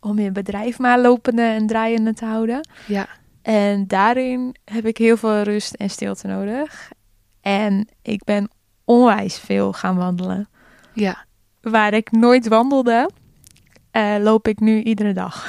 om 0.00 0.18
je 0.18 0.30
bedrijf 0.30 0.78
maar 0.78 1.00
lopende 1.00 1.42
en 1.42 1.66
draaiende 1.66 2.14
te 2.14 2.24
houden. 2.24 2.68
Ja. 2.86 3.08
En 3.48 3.86
daarin 3.86 4.56
heb 4.64 4.86
ik 4.86 4.96
heel 4.96 5.16
veel 5.16 5.42
rust 5.42 5.74
en 5.74 5.90
stilte 5.90 6.26
nodig. 6.26 6.92
En 7.40 7.88
ik 8.02 8.24
ben 8.24 8.50
onwijs 8.84 9.38
veel 9.38 9.72
gaan 9.72 9.96
wandelen. 9.96 10.48
Ja. 10.92 11.24
Waar 11.60 11.92
ik 11.92 12.10
nooit 12.10 12.48
wandelde, 12.48 13.10
uh, 13.92 14.16
loop 14.20 14.48
ik 14.48 14.60
nu 14.60 14.82
iedere 14.82 15.12
dag. 15.12 15.46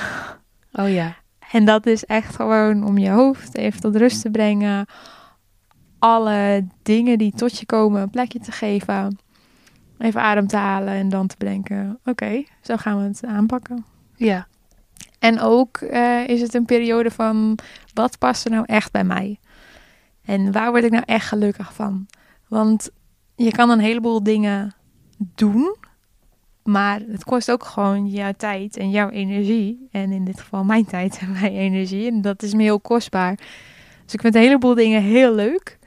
Oh 0.72 0.92
ja. 0.92 1.16
En 1.52 1.66
dat 1.66 1.86
is 1.86 2.06
echt 2.06 2.36
gewoon 2.36 2.84
om 2.84 2.98
je 2.98 3.10
hoofd 3.10 3.58
even 3.58 3.82
tot 3.82 3.96
rust 3.96 4.22
te 4.22 4.32
brengen. 4.32 4.86
Alle 5.98 6.68
dingen 6.82 7.18
die 7.18 7.32
tot 7.32 7.60
je 7.60 7.66
komen 7.66 8.02
een 8.02 8.10
plekje 8.10 8.40
te 8.40 8.52
geven. 8.52 9.20
Even 9.98 10.22
adem 10.22 10.48
te 10.48 10.58
halen 10.58 10.94
en 10.94 11.10
dan 11.10 11.28
te 11.28 11.36
bedenken: 11.38 12.00
oké, 12.00 12.10
okay, 12.10 12.48
zo 12.62 12.78
gaan 12.78 12.98
we 12.98 13.04
het 13.04 13.26
aanpakken. 13.26 13.86
Ja. 14.16 14.48
En 15.20 15.40
ook 15.40 15.82
uh, 15.82 16.28
is 16.28 16.42
het 16.42 16.54
een 16.54 16.66
periode 16.66 17.12
van 17.12 17.58
wat 17.94 18.18
past 18.18 18.46
er 18.46 18.52
nou 18.52 18.64
echt 18.66 18.92
bij 18.92 19.04
mij? 19.04 19.40
En 20.26 20.52
waar 20.52 20.72
word 20.72 20.84
ik 20.84 20.92
nou 20.92 21.04
echt 21.06 21.28
gelukkig 21.28 21.74
van? 21.74 22.08
Want 22.48 22.90
je 23.36 23.52
kan 23.52 23.70
een 23.70 23.80
heleboel 23.80 24.24
dingen 24.24 24.76
doen, 25.18 25.76
maar 26.64 27.00
het 27.12 27.24
kost 27.24 27.52
ook 27.52 27.64
gewoon 27.64 28.08
jouw 28.08 28.34
tijd 28.38 28.78
en 28.78 28.90
jouw 28.90 29.10
energie. 29.10 29.88
En 29.92 30.12
in 30.12 30.26
dit 30.26 30.40
geval 30.40 30.64
mijn 30.64 30.86
tijd 30.86 31.18
en 31.22 31.32
mijn 31.32 31.54
energie. 31.54 32.12
En 32.12 32.22
dat 32.22 32.44
is 32.44 32.54
me 32.54 32.64
heel 32.64 32.80
kostbaar. 32.80 33.36
Dus 34.04 34.14
ik 34.14 34.22
vind 34.22 34.36
een 34.36 34.42
heleboel 34.42 34.76
dingen 34.76 35.02
heel 35.02 35.36
leuk. 35.36 35.80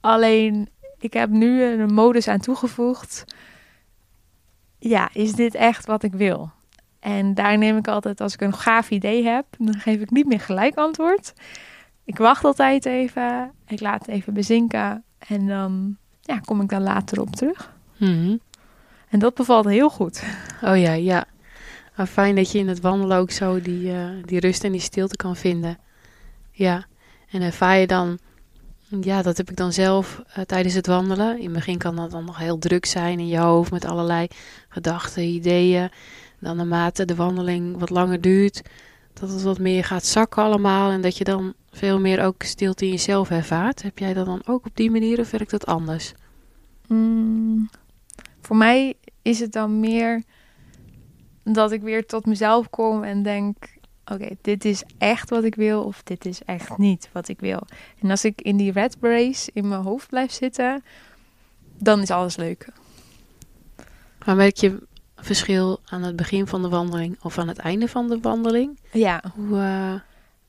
Alleen, 0.00 0.68
ik 0.98 1.12
heb 1.12 1.30
nu 1.30 1.62
een 1.62 1.94
modus 1.94 2.28
aan 2.28 2.40
toegevoegd. 2.40 3.24
Ja, 4.78 5.10
is 5.12 5.32
dit 5.32 5.54
echt 5.54 5.86
wat 5.86 6.02
ik 6.02 6.12
wil? 6.12 6.50
En 7.06 7.34
daar 7.34 7.58
neem 7.58 7.76
ik 7.76 7.88
altijd, 7.88 8.20
als 8.20 8.34
ik 8.34 8.40
een 8.40 8.54
gaaf 8.54 8.90
idee 8.90 9.24
heb, 9.24 9.46
dan 9.58 9.74
geef 9.74 10.00
ik 10.00 10.10
niet 10.10 10.26
meer 10.26 10.40
gelijk 10.40 10.74
antwoord. 10.74 11.32
Ik 12.04 12.18
wacht 12.18 12.44
altijd 12.44 12.86
even. 12.86 13.52
Ik 13.66 13.80
laat 13.80 13.98
het 13.98 14.08
even 14.08 14.34
bezinken. 14.34 15.04
En 15.18 15.46
dan 15.46 15.96
ja, 16.20 16.38
kom 16.38 16.60
ik 16.60 16.68
daar 16.68 16.80
later 16.80 17.20
op 17.20 17.36
terug. 17.36 17.72
-hmm. 17.96 18.40
En 19.08 19.18
dat 19.18 19.34
bevalt 19.34 19.66
heel 19.66 19.90
goed. 19.90 20.22
Oh 20.62 20.78
ja, 20.78 20.92
ja. 20.92 21.24
Maar 21.96 22.06
fijn 22.06 22.34
dat 22.34 22.50
je 22.52 22.58
in 22.58 22.68
het 22.68 22.80
wandelen 22.80 23.18
ook 23.18 23.30
zo 23.30 23.60
die, 23.60 23.92
uh, 23.92 24.08
die 24.24 24.40
rust 24.40 24.64
en 24.64 24.72
die 24.72 24.80
stilte 24.80 25.16
kan 25.16 25.36
vinden. 25.36 25.78
Ja. 26.50 26.86
En 27.30 27.42
ervaar 27.42 27.76
je 27.76 27.86
dan, 27.86 28.18
ja, 29.00 29.22
dat 29.22 29.36
heb 29.36 29.50
ik 29.50 29.56
dan 29.56 29.72
zelf 29.72 30.22
uh, 30.28 30.44
tijdens 30.44 30.74
het 30.74 30.86
wandelen. 30.86 31.38
In 31.38 31.44
het 31.44 31.52
begin 31.52 31.78
kan 31.78 31.96
dat 31.96 32.10
dan 32.10 32.24
nog 32.24 32.38
heel 32.38 32.58
druk 32.58 32.86
zijn 32.86 33.18
in 33.18 33.28
je 33.28 33.38
hoofd 33.38 33.70
met 33.70 33.84
allerlei 33.84 34.26
gedachten, 34.68 35.22
ideeën. 35.22 35.90
Dan 36.38 36.56
naarmate 36.56 37.04
de 37.04 37.14
wandeling 37.14 37.78
wat 37.78 37.90
langer 37.90 38.20
duurt, 38.20 38.62
dat 39.12 39.28
het 39.28 39.42
wat 39.42 39.58
meer 39.58 39.84
gaat 39.84 40.04
zakken 40.04 40.42
allemaal. 40.42 40.90
En 40.90 41.00
dat 41.00 41.16
je 41.16 41.24
dan 41.24 41.54
veel 41.70 42.00
meer 42.00 42.24
ook 42.24 42.42
stilte 42.42 42.84
in 42.84 42.90
jezelf 42.90 43.30
ervaart. 43.30 43.82
Heb 43.82 43.98
jij 43.98 44.14
dat 44.14 44.26
dan 44.26 44.42
ook 44.46 44.66
op 44.66 44.76
die 44.76 44.90
manier 44.90 45.18
of 45.18 45.30
werkt 45.30 45.50
dat 45.50 45.66
anders? 45.66 46.12
Mm, 46.86 47.70
voor 48.40 48.56
mij 48.56 48.94
is 49.22 49.40
het 49.40 49.52
dan 49.52 49.80
meer 49.80 50.22
dat 51.42 51.72
ik 51.72 51.82
weer 51.82 52.06
tot 52.06 52.26
mezelf 52.26 52.70
kom 52.70 53.02
en 53.02 53.22
denk: 53.22 53.56
oké, 54.04 54.28
dit 54.40 54.64
is 54.64 54.82
echt 54.98 55.30
wat 55.30 55.44
ik 55.44 55.54
wil 55.54 55.82
of 55.82 56.02
dit 56.02 56.24
is 56.24 56.42
echt 56.44 56.78
niet 56.78 57.08
wat 57.12 57.28
ik 57.28 57.40
wil. 57.40 57.66
En 58.00 58.10
als 58.10 58.24
ik 58.24 58.40
in 58.40 58.56
die 58.56 58.72
red 58.72 58.96
race 59.00 59.50
in 59.54 59.68
mijn 59.68 59.82
hoofd 59.82 60.08
blijf 60.08 60.32
zitten, 60.32 60.84
dan 61.78 62.00
is 62.00 62.10
alles 62.10 62.36
leuk. 62.36 62.68
Maar 64.24 64.36
merk 64.36 64.56
je 64.56 64.86
verschil 65.16 65.80
aan 65.84 66.02
het 66.02 66.16
begin 66.16 66.46
van 66.46 66.62
de 66.62 66.68
wandeling 66.68 67.16
of 67.22 67.38
aan 67.38 67.48
het 67.48 67.58
einde 67.58 67.88
van 67.88 68.08
de 68.08 68.18
wandeling? 68.20 68.78
Ja. 68.92 69.22
Hoe, 69.34 69.56
uh... 69.56 69.94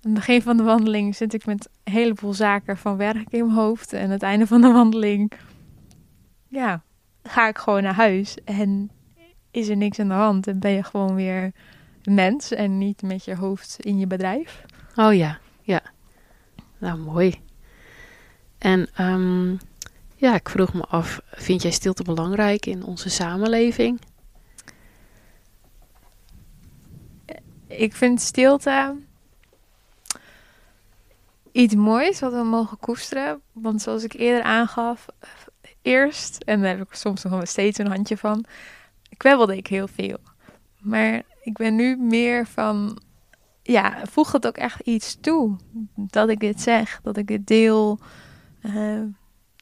Aan 0.01 0.13
het 0.13 0.25
begin 0.25 0.41
van 0.41 0.57
de 0.57 0.63
wandeling 0.63 1.15
zit 1.15 1.33
ik 1.33 1.45
met 1.45 1.69
een 1.83 1.93
heleboel 1.93 2.33
zaken 2.33 2.77
van 2.77 2.97
werk 2.97 3.29
in 3.29 3.45
mijn 3.45 3.57
hoofd. 3.57 3.93
En 3.93 4.03
aan 4.03 4.09
het 4.09 4.23
einde 4.23 4.47
van 4.47 4.61
de 4.61 4.71
wandeling, 4.71 5.31
ja, 6.47 6.83
ga 7.23 7.47
ik 7.47 7.57
gewoon 7.57 7.83
naar 7.83 7.93
huis. 7.93 8.37
En 8.43 8.91
is 9.51 9.67
er 9.67 9.77
niks 9.77 9.99
aan 9.99 10.07
de 10.07 10.13
hand. 10.13 10.47
En 10.47 10.59
ben 10.59 10.71
je 10.71 10.83
gewoon 10.83 11.15
weer 11.15 11.51
mens 12.03 12.51
en 12.51 12.77
niet 12.77 13.01
met 13.01 13.25
je 13.25 13.35
hoofd 13.35 13.77
in 13.79 13.99
je 13.99 14.07
bedrijf. 14.07 14.65
Oh 14.95 15.13
ja, 15.13 15.39
ja. 15.61 15.81
Nou, 16.77 16.97
mooi. 16.99 17.35
En 18.57 18.89
um, 18.99 19.57
ja, 20.15 20.35
ik 20.35 20.49
vroeg 20.49 20.73
me 20.73 20.81
af, 20.81 21.21
vind 21.31 21.61
jij 21.61 21.71
stilte 21.71 22.03
belangrijk 22.03 22.65
in 22.65 22.83
onze 22.83 23.09
samenleving? 23.09 23.99
Ik 27.67 27.95
vind 27.95 28.21
stilte 28.21 28.95
iets 31.51 31.75
moois 31.75 32.19
wat 32.19 32.33
we 32.33 32.43
mogen 32.43 32.77
koesteren. 32.79 33.41
Want 33.51 33.81
zoals 33.81 34.03
ik 34.03 34.13
eerder 34.13 34.43
aangaf, 34.43 35.05
eerst, 35.81 36.43
en 36.43 36.61
daar 36.61 36.77
heb 36.77 36.87
ik 36.87 36.93
soms 36.93 37.23
nog 37.23 37.47
steeds 37.47 37.77
een 37.77 37.87
handje 37.87 38.17
van, 38.17 38.45
kwebbelde 39.17 39.57
ik 39.57 39.67
heel 39.67 39.87
veel. 39.87 40.17
Maar 40.77 41.21
ik 41.41 41.57
ben 41.57 41.75
nu 41.75 41.97
meer 41.97 42.45
van, 42.45 43.01
ja, 43.63 44.01
voeg 44.05 44.31
het 44.31 44.47
ook 44.47 44.57
echt 44.57 44.79
iets 44.79 45.17
toe 45.21 45.55
dat 45.95 46.29
ik 46.29 46.39
dit 46.39 46.61
zeg, 46.61 46.99
dat 47.03 47.17
ik 47.17 47.27
dit 47.27 47.47
deel. 47.47 47.99
Uh, 48.61 49.01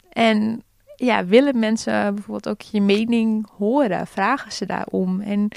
en 0.09 0.63
ja, 0.95 1.25
willen 1.25 1.59
mensen 1.59 2.13
bijvoorbeeld 2.15 2.49
ook 2.49 2.61
je 2.61 2.81
mening 2.81 3.47
horen? 3.57 4.07
Vragen 4.07 4.51
ze 4.51 4.65
daarom? 4.65 5.21
En 5.21 5.49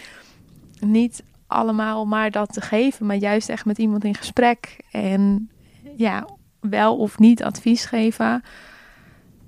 niet 0.80 1.22
allemaal 1.48 2.06
maar 2.06 2.30
dat 2.30 2.52
te 2.52 2.60
geven, 2.60 3.06
maar 3.06 3.16
juist 3.16 3.48
echt 3.48 3.64
met 3.64 3.78
iemand 3.78 4.04
in 4.04 4.14
gesprek. 4.14 4.76
En 4.90 5.50
ja, 5.96 6.28
wel 6.60 6.96
of 6.96 7.18
niet 7.18 7.42
advies 7.42 7.84
geven. 7.84 8.42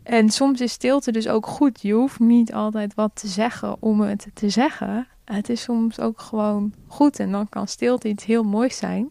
En 0.02 0.30
soms 0.30 0.60
is 0.60 0.72
stilte 0.72 1.12
dus 1.12 1.28
ook 1.28 1.46
goed. 1.46 1.82
Je 1.82 1.92
hoeft 1.92 2.18
niet 2.18 2.52
altijd 2.54 2.94
wat 2.94 3.10
te 3.14 3.28
zeggen 3.28 3.76
om 3.80 4.00
het 4.00 4.28
te 4.34 4.48
zeggen. 4.48 5.06
Het 5.24 5.48
is 5.48 5.62
soms 5.62 6.00
ook 6.00 6.20
gewoon 6.20 6.74
goed 6.86 7.18
en 7.18 7.30
dan 7.30 7.48
kan 7.48 7.68
stilte 7.68 8.08
iets 8.08 8.24
heel 8.24 8.42
moois 8.42 8.76
zijn. 8.76 9.10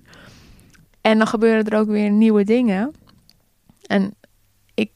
En 1.01 1.17
dan 1.17 1.27
gebeuren 1.27 1.65
er 1.65 1.79
ook 1.79 1.87
weer 1.87 2.11
nieuwe 2.11 2.43
dingen. 2.43 2.93
En 3.85 4.13
ik 4.73 4.91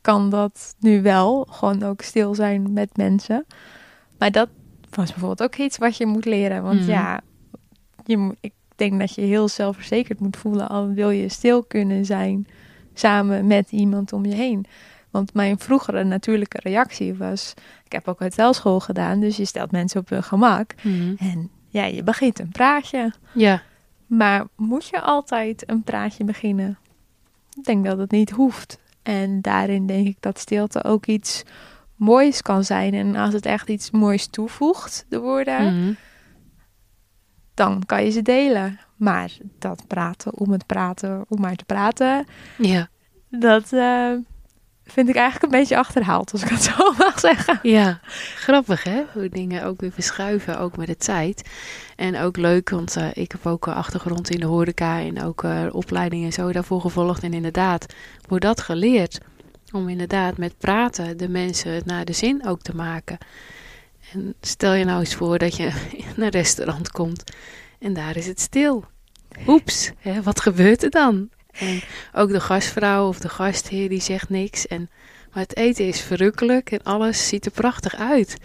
kan 0.00 0.30
dat 0.30 0.74
nu 0.78 1.02
wel, 1.02 1.46
gewoon 1.50 1.82
ook 1.82 2.02
stil 2.02 2.34
zijn 2.34 2.72
met 2.72 2.96
mensen. 2.96 3.46
Maar 4.18 4.30
dat 4.30 4.48
was 4.94 5.10
bijvoorbeeld 5.10 5.42
ook 5.42 5.56
iets 5.56 5.78
wat 5.78 5.96
je 5.96 6.06
moet 6.06 6.24
leren. 6.24 6.62
Want 6.62 6.80
mm. 6.80 6.86
ja, 6.86 7.20
je, 8.04 8.36
ik 8.40 8.52
denk 8.76 9.00
dat 9.00 9.14
je 9.14 9.20
heel 9.20 9.48
zelfverzekerd 9.48 10.20
moet 10.20 10.36
voelen, 10.36 10.68
al 10.68 10.88
wil 10.88 11.10
je 11.10 11.28
stil 11.28 11.62
kunnen 11.62 12.04
zijn 12.04 12.46
samen 12.94 13.46
met 13.46 13.70
iemand 13.70 14.12
om 14.12 14.24
je 14.24 14.34
heen. 14.34 14.66
Want 15.10 15.34
mijn 15.34 15.58
vroegere 15.58 16.04
natuurlijke 16.04 16.60
reactie 16.62 17.14
was: 17.14 17.54
ik 17.84 17.92
heb 17.92 18.08
ook 18.08 18.18
hotelschool 18.18 18.80
gedaan, 18.80 19.20
dus 19.20 19.36
je 19.36 19.44
stelt 19.44 19.70
mensen 19.70 20.00
op 20.00 20.08
hun 20.08 20.22
gemak. 20.22 20.74
Mm. 20.82 21.16
En 21.18 21.50
ja, 21.68 21.84
je 21.84 22.02
begint 22.02 22.38
een 22.38 22.48
praatje. 22.48 23.12
Ja. 23.32 23.62
Maar 24.06 24.46
moet 24.56 24.86
je 24.86 25.00
altijd 25.00 25.70
een 25.70 25.82
praatje 25.82 26.24
beginnen? 26.24 26.78
Ik 27.56 27.64
denk 27.64 27.84
dat 27.84 27.98
het 27.98 28.10
niet 28.10 28.30
hoeft. 28.30 28.78
En 29.02 29.40
daarin 29.40 29.86
denk 29.86 30.06
ik 30.06 30.16
dat 30.20 30.38
stilte 30.38 30.84
ook 30.84 31.06
iets 31.06 31.42
moois 32.02 32.42
kan 32.42 32.64
zijn. 32.64 32.94
En 32.94 33.16
als 33.16 33.32
het 33.34 33.46
echt 33.46 33.68
iets 33.68 33.90
moois 33.90 34.26
toevoegt, 34.26 35.06
de 35.08 35.18
woorden, 35.20 35.74
Mm. 35.74 35.96
dan 37.54 37.82
kan 37.86 38.04
je 38.04 38.10
ze 38.10 38.22
delen. 38.22 38.80
Maar 38.96 39.30
dat 39.58 39.86
praten 39.86 40.38
om 40.38 40.50
het 40.52 40.66
praten, 40.66 41.24
om 41.28 41.40
maar 41.40 41.56
te 41.56 41.64
praten, 41.64 42.26
Ja. 42.58 42.88
dat 43.30 43.72
eh, 43.72 44.10
vind 44.84 45.08
ik 45.08 45.14
eigenlijk 45.14 45.52
een 45.52 45.58
beetje 45.58 45.76
achterhaald, 45.76 46.32
als 46.32 46.42
ik 46.42 46.48
het 46.48 46.62
zo 46.72 46.92
mag 46.98 47.20
zeggen. 47.20 47.58
Ja, 47.62 48.00
grappig 48.36 48.84
hè, 48.84 49.02
hoe 49.12 49.28
dingen 49.28 49.64
ook 49.64 49.80
weer 49.80 49.92
verschuiven, 49.92 50.58
ook 50.58 50.76
met 50.76 50.86
de 50.86 50.96
tijd. 50.96 51.48
En 51.96 52.18
ook 52.18 52.36
leuk, 52.36 52.70
want 52.70 52.96
uh, 52.96 53.06
ik 53.12 53.32
heb 53.32 53.46
ook 53.46 53.66
een 53.66 53.72
achtergrond 53.74 54.30
in 54.30 54.40
de 54.40 54.46
horeca 54.46 54.98
en 55.00 55.22
ook 55.22 55.42
uh, 55.42 55.62
opleidingen 55.72 56.26
en 56.26 56.32
zo 56.32 56.52
daarvoor 56.52 56.80
gevolgd. 56.80 57.22
En 57.22 57.32
inderdaad, 57.32 57.94
wordt 58.28 58.44
dat 58.44 58.60
geleerd 58.60 59.18
om 59.72 59.88
inderdaad 59.88 60.36
met 60.36 60.58
praten 60.58 61.16
de 61.16 61.28
mensen 61.28 61.72
het 61.72 61.84
naar 61.84 62.04
de 62.04 62.12
zin 62.12 62.46
ook 62.46 62.62
te 62.62 62.74
maken. 62.74 63.18
En 64.12 64.34
stel 64.40 64.72
je 64.72 64.84
nou 64.84 65.00
eens 65.00 65.14
voor 65.14 65.38
dat 65.38 65.56
je 65.56 65.66
in 66.16 66.22
een 66.22 66.28
restaurant 66.28 66.90
komt 66.90 67.22
en 67.78 67.92
daar 67.92 68.16
is 68.16 68.26
het 68.26 68.40
stil. 68.40 68.84
Oeps, 69.46 69.90
hè, 69.98 70.22
wat 70.22 70.40
gebeurt 70.40 70.82
er 70.82 70.90
dan? 70.90 71.28
En 71.52 71.80
ook 72.12 72.28
de 72.28 72.40
gastvrouw 72.40 73.08
of 73.08 73.18
de 73.18 73.28
gastheer 73.28 73.88
die 73.88 74.00
zegt 74.00 74.28
niks. 74.28 74.66
En, 74.66 74.90
maar 75.32 75.42
het 75.42 75.56
eten 75.56 75.86
is 75.86 76.00
verrukkelijk 76.00 76.70
en 76.70 76.82
alles 76.82 77.28
ziet 77.28 77.44
er 77.44 77.52
prachtig 77.52 77.94
uit. 77.94 78.36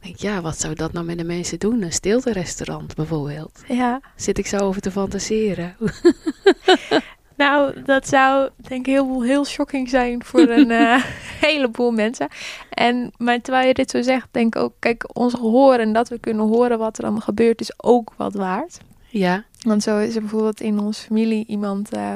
Ik 0.00 0.08
denk, 0.08 0.16
ja, 0.16 0.40
wat 0.40 0.60
zou 0.60 0.74
dat 0.74 0.92
nou 0.92 1.06
met 1.06 1.18
de 1.18 1.24
mensen 1.24 1.58
doen? 1.58 1.82
Een 1.82 1.92
stilte-restaurant 1.92 2.94
bijvoorbeeld. 2.94 3.62
Ja. 3.68 4.00
Zit 4.16 4.38
ik 4.38 4.46
zo 4.46 4.56
over 4.56 4.80
te 4.80 4.90
fantaseren? 4.90 5.76
Nou, 7.36 7.82
dat 7.82 8.08
zou 8.08 8.48
denk 8.56 8.86
ik 8.86 8.92
heel, 8.92 9.22
heel 9.22 9.44
shocking 9.44 9.88
zijn 9.88 10.24
voor 10.24 10.48
een 10.48 10.70
uh, 10.70 11.04
heleboel 11.46 11.90
mensen. 11.90 12.28
En, 12.70 13.12
maar 13.18 13.40
terwijl 13.40 13.66
je 13.66 13.74
dit 13.74 13.90
zo 13.90 14.02
zegt, 14.02 14.28
denk 14.30 14.54
ik 14.54 14.62
ook, 14.62 14.72
kijk, 14.78 15.18
ons 15.18 15.34
gehoor 15.34 15.74
en 15.74 15.92
dat 15.92 16.08
we 16.08 16.18
kunnen 16.18 16.46
horen 16.46 16.78
wat 16.78 16.96
er 16.96 17.04
dan 17.04 17.22
gebeurt, 17.22 17.60
is 17.60 17.72
ook 17.76 18.12
wat 18.16 18.34
waard. 18.34 18.78
Ja. 19.08 19.44
Want 19.62 19.82
zo 19.82 19.98
is 19.98 20.14
er 20.14 20.20
bijvoorbeeld 20.20 20.60
in 20.60 20.78
onze 20.78 21.02
familie 21.02 21.46
iemand 21.46 21.94
uh, 21.94 22.14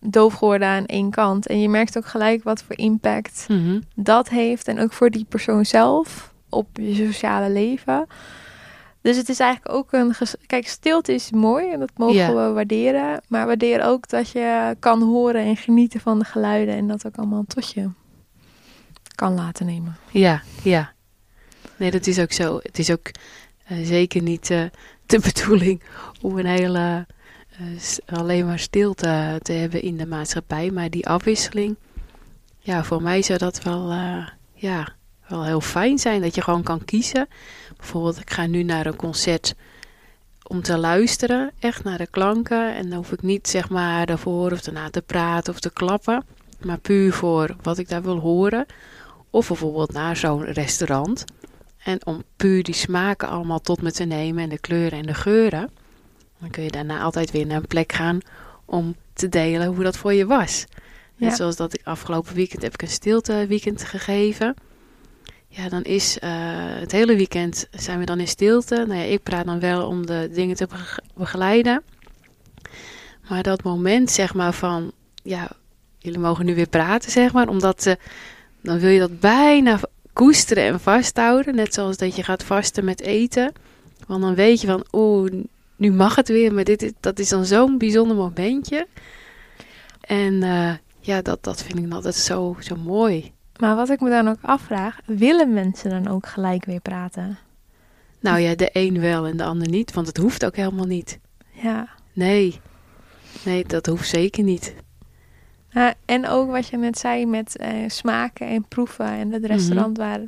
doof 0.00 0.34
geworden 0.34 0.68
aan 0.68 0.86
één 0.86 1.10
kant. 1.10 1.46
En 1.46 1.60
je 1.60 1.68
merkt 1.68 1.96
ook 1.96 2.06
gelijk 2.06 2.42
wat 2.42 2.62
voor 2.62 2.78
impact 2.78 3.46
mm 3.48 3.64
-hmm. 3.64 3.82
dat 3.94 4.28
heeft. 4.28 4.68
En 4.68 4.80
ook 4.80 4.92
voor 4.92 5.10
die 5.10 5.26
persoon 5.28 5.66
zelf 5.66 6.32
op 6.48 6.68
je 6.72 6.94
sociale 6.94 7.50
leven. 7.50 8.06
Dus 9.04 9.16
het 9.16 9.28
is 9.28 9.38
eigenlijk 9.40 9.74
ook 9.74 9.92
een. 9.92 10.14
Kijk, 10.46 10.68
stilte 10.68 11.12
is 11.14 11.30
mooi 11.30 11.72
en 11.72 11.78
dat 11.78 11.90
mogen 11.96 12.14
Ja. 12.14 12.28
we 12.34 12.52
waarderen. 12.52 13.20
Maar 13.28 13.46
waardeer 13.46 13.82
ook 13.84 14.08
dat 14.08 14.30
je 14.30 14.76
kan 14.78 15.02
horen 15.02 15.42
en 15.42 15.56
genieten 15.56 16.00
van 16.00 16.18
de 16.18 16.24
geluiden. 16.24 16.74
En 16.74 16.86
dat 16.88 17.06
ook 17.06 17.16
allemaal 17.16 17.44
tot 17.46 17.70
je 17.72 17.88
kan 19.14 19.34
laten 19.34 19.66
nemen. 19.66 19.96
Ja, 20.10 20.42
ja. 20.62 20.92
Nee, 21.76 21.90
dat 21.90 22.06
is 22.06 22.18
ook 22.18 22.32
zo. 22.32 22.58
Het 22.62 22.78
is 22.78 22.90
ook 22.90 23.10
uh, 23.72 23.86
zeker 23.86 24.22
niet 24.22 24.50
uh, 24.50 24.62
de 25.06 25.18
bedoeling 25.34 25.82
om 26.20 26.38
een 26.38 26.46
hele. 26.46 27.06
Uh, 27.60 28.18
alleen 28.18 28.46
maar 28.46 28.58
stilte 28.58 29.38
te 29.42 29.52
hebben 29.52 29.82
in 29.82 29.96
de 29.96 30.06
maatschappij. 30.06 30.70
Maar 30.70 30.90
die 30.90 31.06
afwisseling. 31.08 31.76
Ja, 32.58 32.84
voor 32.84 33.02
mij 33.02 33.22
zou 33.22 33.38
dat 33.38 33.62
wel. 33.62 33.90
eh, 33.90 34.26
ja, 34.54 34.88
wel 35.28 35.44
heel 35.44 35.60
fijn 35.60 35.98
zijn. 35.98 36.22
Dat 36.22 36.34
je 36.34 36.42
gewoon 36.42 36.62
kan 36.62 36.84
kiezen. 36.84 37.28
Bijvoorbeeld, 37.76 38.20
ik 38.20 38.30
ga 38.30 38.46
nu 38.46 38.62
naar 38.62 38.86
een 38.86 38.96
concert 38.96 39.54
om 40.42 40.62
te 40.62 40.76
luisteren, 40.78 41.50
echt 41.58 41.84
naar 41.84 41.98
de 41.98 42.06
klanken. 42.06 42.74
En 42.74 42.88
dan 42.88 42.98
hoef 42.98 43.12
ik 43.12 43.22
niet 43.22 43.48
zeg 43.48 43.68
maar 43.68 44.06
daarvoor 44.06 44.52
of 44.52 44.60
daarna 44.60 44.90
te 44.90 45.02
praten 45.02 45.52
of 45.52 45.60
te 45.60 45.70
klappen. 45.72 46.24
Maar 46.62 46.78
puur 46.78 47.12
voor 47.12 47.56
wat 47.62 47.78
ik 47.78 47.88
daar 47.88 48.02
wil 48.02 48.18
horen. 48.18 48.66
Of 49.30 49.48
bijvoorbeeld 49.48 49.92
naar 49.92 50.16
zo'n 50.16 50.44
restaurant. 50.44 51.24
En 51.84 52.06
om 52.06 52.22
puur 52.36 52.62
die 52.62 52.74
smaken 52.74 53.28
allemaal 53.28 53.60
tot 53.60 53.82
me 53.82 53.92
te 53.92 54.04
nemen 54.04 54.42
en 54.42 54.48
de 54.48 54.58
kleuren 54.58 54.98
en 54.98 55.06
de 55.06 55.14
geuren. 55.14 55.70
Dan 56.38 56.50
kun 56.50 56.62
je 56.62 56.70
daarna 56.70 57.00
altijd 57.00 57.30
weer 57.30 57.46
naar 57.46 57.56
een 57.56 57.66
plek 57.66 57.92
gaan 57.92 58.20
om 58.64 58.96
te 59.12 59.28
delen 59.28 59.66
hoe 59.66 59.84
dat 59.84 59.96
voor 59.96 60.12
je 60.12 60.26
was. 60.26 60.64
Net 61.16 61.30
Ja. 61.30 61.36
zoals 61.36 61.56
dat 61.56 61.74
ik 61.74 61.80
afgelopen 61.84 62.34
weekend 62.34 62.62
heb 62.62 62.72
ik 62.74 62.82
een 62.82 62.88
stilte 62.88 63.44
weekend 63.48 63.84
gegeven. 63.84 64.54
Ja, 65.56 65.68
dan 65.68 65.82
is 65.82 66.18
eh, 66.18 66.30
het 66.78 66.92
hele 66.92 67.16
weekend 67.16 67.66
zijn 67.70 67.98
we 67.98 68.04
dan 68.04 68.20
in 68.20 68.28
stilte. 68.28 68.74
Nou 68.74 69.00
ja, 69.00 69.04
ik 69.04 69.22
praat 69.22 69.44
dan 69.46 69.60
wel 69.60 69.86
om 69.86 70.06
de 70.06 70.30
dingen 70.32 70.56
te 70.56 70.66
bege- 70.66 71.02
begeleiden. 71.14 71.82
Maar 73.28 73.42
dat 73.42 73.62
moment, 73.62 74.10
zeg 74.10 74.34
maar, 74.34 74.52
van 74.52 74.92
ja, 75.22 75.50
jullie 75.98 76.18
mogen 76.18 76.44
nu 76.44 76.54
weer 76.54 76.68
praten, 76.68 77.10
zeg 77.10 77.32
maar. 77.32 77.48
Omdat 77.48 77.86
eh, 77.86 77.94
dan 78.60 78.78
wil 78.78 78.90
je 78.90 78.98
dat 78.98 79.20
bijna 79.20 79.80
koesteren 80.12 80.64
en 80.64 80.80
vasthouden. 80.80 81.54
Net 81.54 81.74
zoals 81.74 81.96
dat 81.96 82.16
je 82.16 82.22
gaat 82.22 82.44
vasten 82.44 82.84
met 82.84 83.00
eten. 83.00 83.52
Want 84.06 84.22
dan 84.22 84.34
weet 84.34 84.60
je 84.60 84.66
van, 84.66 84.84
oeh, 84.92 85.32
nu 85.76 85.92
mag 85.92 86.16
het 86.16 86.28
weer. 86.28 86.54
Maar 86.54 86.64
dit 86.64 86.82
is, 86.82 86.92
dat 87.00 87.18
is 87.18 87.28
dan 87.28 87.44
zo'n 87.44 87.78
bijzonder 87.78 88.16
momentje. 88.16 88.86
En 90.00 90.42
eh, 90.42 90.74
ja, 91.00 91.22
dat, 91.22 91.44
dat 91.44 91.62
vind 91.62 91.78
ik 91.78 91.92
altijd 91.92 92.14
zo, 92.14 92.56
zo 92.60 92.76
mooi. 92.76 93.33
Maar 93.60 93.76
wat 93.76 93.90
ik 93.90 94.00
me 94.00 94.10
dan 94.10 94.28
ook 94.28 94.38
afvraag, 94.40 95.00
willen 95.04 95.52
mensen 95.52 95.90
dan 95.90 96.08
ook 96.08 96.26
gelijk 96.26 96.64
weer 96.64 96.80
praten? 96.80 97.38
Nou 98.20 98.38
ja, 98.38 98.54
de 98.54 98.70
een 98.72 99.00
wel 99.00 99.26
en 99.26 99.36
de 99.36 99.44
ander 99.44 99.68
niet, 99.68 99.92
want 99.92 100.06
het 100.06 100.16
hoeft 100.16 100.44
ook 100.44 100.56
helemaal 100.56 100.86
niet. 100.86 101.18
Ja. 101.50 101.88
Nee, 102.12 102.60
nee, 103.44 103.64
dat 103.64 103.86
hoeft 103.86 104.08
zeker 104.08 104.42
niet. 104.42 104.74
Ja, 105.70 105.94
en 106.04 106.28
ook 106.28 106.50
wat 106.50 106.66
je 106.66 106.76
net 106.76 106.98
zei 106.98 107.26
met 107.26 107.56
eh, 107.56 107.68
smaken 107.86 108.46
en 108.46 108.68
proeven 108.68 109.06
en 109.06 109.32
het 109.32 109.44
restaurant 109.44 109.96
waar 109.96 110.20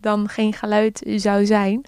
dan 0.00 0.28
geen 0.28 0.52
geluid 0.52 1.02
zou 1.16 1.46
zijn. 1.46 1.84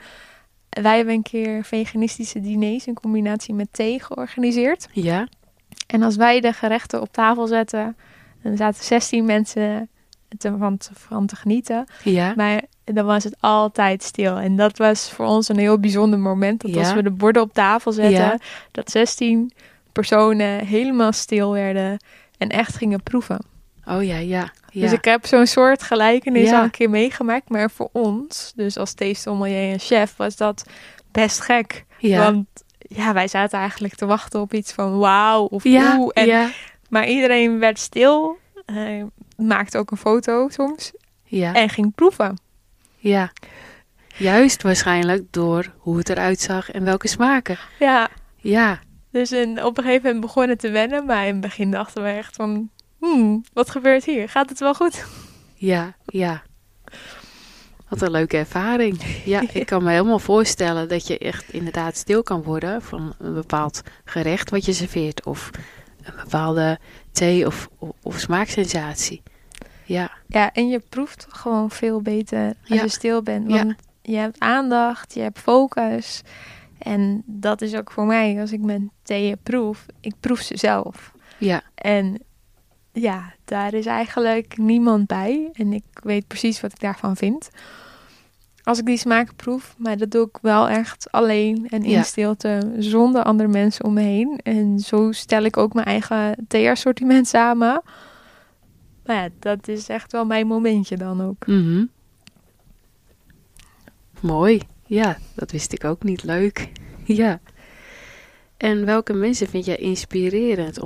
Wij 0.68 0.96
hebben 0.96 1.14
een 1.14 1.22
keer 1.22 1.64
veganistische 1.64 2.40
diners 2.40 2.86
in 2.86 2.94
combinatie 2.94 3.54
met 3.54 3.68
thee 3.70 4.00
georganiseerd. 4.00 4.88
Ja, 4.92 5.28
En 5.86 6.02
als 6.02 6.16
wij 6.16 6.40
de 6.40 6.52
gerechten 6.52 7.00
op 7.00 7.12
tafel 7.12 7.46
zetten, 7.46 7.96
dan 8.42 8.56
zaten 8.56 8.84
16 8.84 9.24
mensen 9.24 9.88
te, 10.38 10.54
van, 10.58 10.76
te- 10.76 10.90
van 10.94 11.26
te 11.26 11.36
genieten. 11.36 11.84
ja, 12.04 12.32
Maar 12.36 12.62
dan 12.84 13.04
was 13.06 13.24
het 13.24 13.36
altijd 13.40 14.02
stil. 14.02 14.36
En 14.36 14.56
dat 14.56 14.78
was 14.78 15.10
voor 15.10 15.26
ons 15.26 15.48
een 15.48 15.58
heel 15.58 15.78
bijzonder 15.78 16.18
moment. 16.18 16.60
Dat 16.60 16.70
Ja. 16.74 16.78
als 16.78 16.92
we 16.92 17.02
de 17.02 17.10
borden 17.10 17.42
op 17.42 17.52
tafel 17.52 17.92
zetten, 17.92 18.12
Ja. 18.20 18.38
dat 18.70 18.90
16 18.90 19.52
personen 19.92 20.66
helemaal 20.66 21.12
stil 21.12 21.52
werden 21.52 21.96
en 22.38 22.48
echt 22.48 22.76
gingen 22.76 23.02
proeven. 23.02 23.38
oh 23.84 24.04
ja, 24.04 24.16
ja. 24.16 24.52
ja. 24.70 24.80
Dus 24.80 24.92
ik 24.92 25.04
heb 25.04 25.26
zo'n 25.26 25.46
soort 25.46 25.82
gelijkenis 25.82 26.50
al 26.52 26.62
een 26.62 26.70
keer 26.70 26.90
meegemaakt. 26.90 27.48
Maar 27.48 27.70
voor 27.70 27.88
ons, 27.92 28.52
dus 28.56 28.76
als 28.76 28.92
theesommelier 28.92 29.72
en 29.72 29.78
chef, 29.78 30.14
was 30.16 30.36
dat 30.36 30.64
best 31.12 31.40
gek. 31.40 31.84
ja. 31.98 32.22
Want 32.24 32.46
ja, 32.78 33.12
wij 33.12 33.28
zaten 33.28 33.58
eigenlijk 33.58 33.94
te 33.94 34.06
wachten 34.06 34.40
op 34.40 34.54
iets 34.54 34.72
van 34.72 34.98
wauw 34.98 35.44
of. 35.44 35.64
En, 35.64 36.26
ja, 36.26 36.50
Maar 36.88 37.06
iedereen 37.08 37.58
werd 37.58 37.78
stil, 37.78 38.36
eh, 38.66 38.76
maakte 39.46 39.78
ook 39.78 39.90
een 39.90 39.96
foto 39.96 40.48
soms 40.48 40.92
ja, 41.24 41.54
en 41.54 41.68
ging 41.68 41.94
proeven. 41.94 42.38
ja. 42.96 43.32
Juist 44.16 44.62
waarschijnlijk 44.62 45.22
door 45.30 45.72
hoe 45.78 45.98
het 45.98 46.08
eruit 46.08 46.40
zag 46.40 46.70
en 46.70 46.84
welke 46.84 47.08
smaken. 47.08 47.58
Ja, 47.78 48.08
Ja, 48.42 48.80
dus 49.10 49.30
en 49.30 49.64
op 49.64 49.78
een 49.78 49.84
gegeven 49.84 50.04
moment 50.04 50.20
begon 50.20 50.48
het 50.48 50.58
te 50.58 50.70
wennen. 50.70 51.04
Maar 51.04 51.26
in 51.26 51.32
het 51.32 51.40
begin 51.40 51.70
dachten 51.70 52.02
we 52.02 52.08
echt 52.08 52.36
van, 52.36 52.70
hmm, 52.98 53.44
wat 53.52 53.70
gebeurt 53.70 54.04
hier? 54.04 54.28
Gaat 54.28 54.48
het 54.48 54.58
wel 54.58 54.74
goed? 54.74 55.04
ja, 55.54 55.94
ja. 56.04 56.42
Wat 57.88 58.02
een 58.02 58.10
leuke 58.10 58.36
ervaring. 58.36 59.22
Ja, 59.24 59.42
ik 59.52 59.66
kan 59.66 59.82
me 59.82 59.90
helemaal 59.90 60.18
voorstellen 60.18 60.88
dat 60.88 61.06
je 61.06 61.18
echt 61.18 61.52
inderdaad 61.52 61.96
stil 61.96 62.22
kan 62.22 62.42
worden 62.42 62.82
van 62.82 63.14
een 63.18 63.34
bepaald 63.34 63.82
gerecht 64.04 64.50
wat 64.50 64.64
je 64.64 64.72
serveert. 64.72 65.26
Of 65.26 65.50
een 66.02 66.14
bepaalde 66.22 66.78
thee 67.12 67.46
of, 67.46 67.68
of, 67.78 67.90
of 68.02 68.18
smaaksensatie. 68.18 69.22
Ja, 69.92 70.10
Ja, 70.26 70.52
en 70.52 70.68
je 70.68 70.78
proeft 70.88 71.26
gewoon 71.30 71.70
veel 71.70 72.00
beter 72.02 72.46
als 72.46 72.54
Ja. 72.78 72.82
je 72.82 72.88
stil 72.88 73.22
bent. 73.22 73.50
Ja. 73.50 73.56
Want 73.64 73.74
je 74.02 74.16
hebt 74.16 74.38
aandacht, 74.40 75.14
je 75.14 75.20
hebt 75.20 75.38
focus. 75.38 76.22
En 76.78 77.22
dat 77.26 77.60
is 77.60 77.74
ook 77.74 77.90
voor 77.90 78.06
mij, 78.06 78.40
als 78.40 78.52
ik 78.52 78.60
mijn 78.60 78.90
thee 79.02 79.36
proef, 79.36 79.86
ik 80.00 80.14
proef 80.20 80.40
ze 80.40 80.56
zelf. 80.56 81.12
ja, 81.38 81.62
En 81.74 82.22
ja, 82.92 83.32
daar 83.44 83.74
is 83.74 83.86
eigenlijk 83.86 84.56
niemand 84.58 85.06
bij. 85.06 85.48
En 85.52 85.72
ik 85.72 85.84
weet 85.92 86.26
precies 86.26 86.60
wat 86.60 86.72
ik 86.72 86.80
daarvan 86.80 87.16
vind. 87.16 87.50
Als 88.64 88.78
ik 88.78 88.86
die 88.86 88.96
smaak 88.96 89.36
proef, 89.36 89.74
maar 89.78 89.96
dat 89.96 90.10
doe 90.10 90.26
ik 90.26 90.38
wel 90.42 90.68
echt 90.68 91.10
alleen 91.12 91.66
en 91.68 91.82
in 91.84 91.90
Ja. 91.90 92.02
stilte, 92.02 92.72
zonder 92.78 93.22
andere 93.22 93.48
mensen 93.48 93.84
om 93.84 93.92
me 93.92 94.00
heen. 94.00 94.40
En 94.42 94.78
zo 94.78 95.12
stel 95.12 95.42
ik 95.42 95.56
ook 95.56 95.74
mijn 95.74 95.86
eigen 95.86 96.34
thee-assortiment 96.48 97.28
samen. 97.28 97.82
Maar 99.06 99.16
ja, 99.16 99.28
dat 99.38 99.68
is 99.68 99.88
echt 99.88 100.12
wel 100.12 100.24
mijn 100.24 100.46
momentje 100.46 100.96
dan 100.96 101.20
ook. 101.22 101.46
mhm. 101.46 101.84
Mooi. 104.20 104.60
Ja, 104.86 105.18
dat 105.34 105.50
wist 105.50 105.72
ik 105.72 105.84
ook 105.84 106.02
niet. 106.02 106.22
Leuk. 106.22 106.68
Ja. 107.04 107.40
En 108.56 108.84
welke 108.84 109.12
mensen 109.12 109.48
vind 109.48 109.64
jij 109.64 109.76
inspirerend 109.76 110.80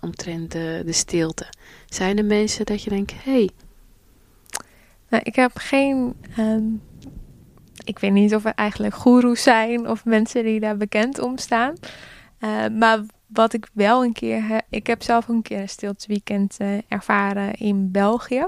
omtrent 0.00 0.52
de, 0.52 0.82
de 0.84 0.92
stilte? 0.92 1.46
Zijn 1.86 2.18
er 2.18 2.24
mensen 2.24 2.66
dat 2.66 2.82
je 2.82 2.90
denkt, 2.90 3.12
hé, 3.24 3.32
hey, 3.32 3.50
Nou, 5.08 5.22
ik 5.26 5.34
heb 5.34 5.50
geen. 5.54 6.14
ehm, 6.36 6.62
ik 7.84 7.98
weet 7.98 8.12
niet 8.12 8.34
of 8.34 8.44
er 8.44 8.52
eigenlijk 8.54 8.94
goeroes 8.94 9.42
zijn 9.42 9.88
of 9.88 10.04
mensen 10.04 10.44
die 10.44 10.60
daar 10.60 10.76
bekend 10.76 11.18
om 11.18 11.38
staan. 11.38 11.74
Eh, 12.38 12.66
maar 12.68 13.00
wat 13.34 13.52
ik 13.52 13.68
wel 13.72 14.04
een 14.04 14.12
keer 14.12 14.46
heb. 14.46 14.64
Ik 14.68 14.86
heb 14.86 15.02
zelf 15.02 15.28
een 15.28 15.42
keer 15.42 15.60
een 15.60 15.68
stilteweekend 15.68 16.56
eh 16.58 16.78
ervaren 16.88 17.52
in 17.52 17.90
België. 17.90 18.46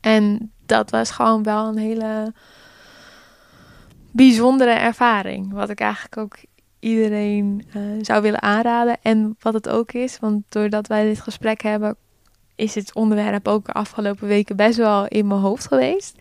En 0.00 0.52
dat 0.66 0.90
was 0.90 1.10
gewoon 1.10 1.42
wel 1.42 1.66
een 1.66 1.78
hele 1.78 2.32
bijzondere 4.10 4.70
ervaring. 4.70 5.52
Wat 5.52 5.70
ik 5.70 5.80
eigenlijk 5.80 6.16
ook 6.16 6.36
iedereen 6.78 7.62
eh, 7.72 7.82
zou 8.00 8.22
willen 8.22 8.42
aanraden. 8.42 8.96
En 9.02 9.36
wat 9.40 9.54
het 9.54 9.68
ook 9.68 9.92
is, 9.92 10.18
want 10.18 10.42
doordat 10.48 10.86
wij 10.86 11.04
dit 11.04 11.20
gesprek 11.20 11.62
hebben, 11.62 11.96
is 12.54 12.74
het 12.74 12.94
onderwerp 12.94 13.48
ook 13.48 13.66
de 13.66 13.72
afgelopen 13.72 14.28
weken 14.28 14.56
best 14.56 14.76
wel 14.76 15.06
in 15.06 15.26
mijn 15.26 15.40
hoofd 15.40 15.66
geweest. 15.66 16.18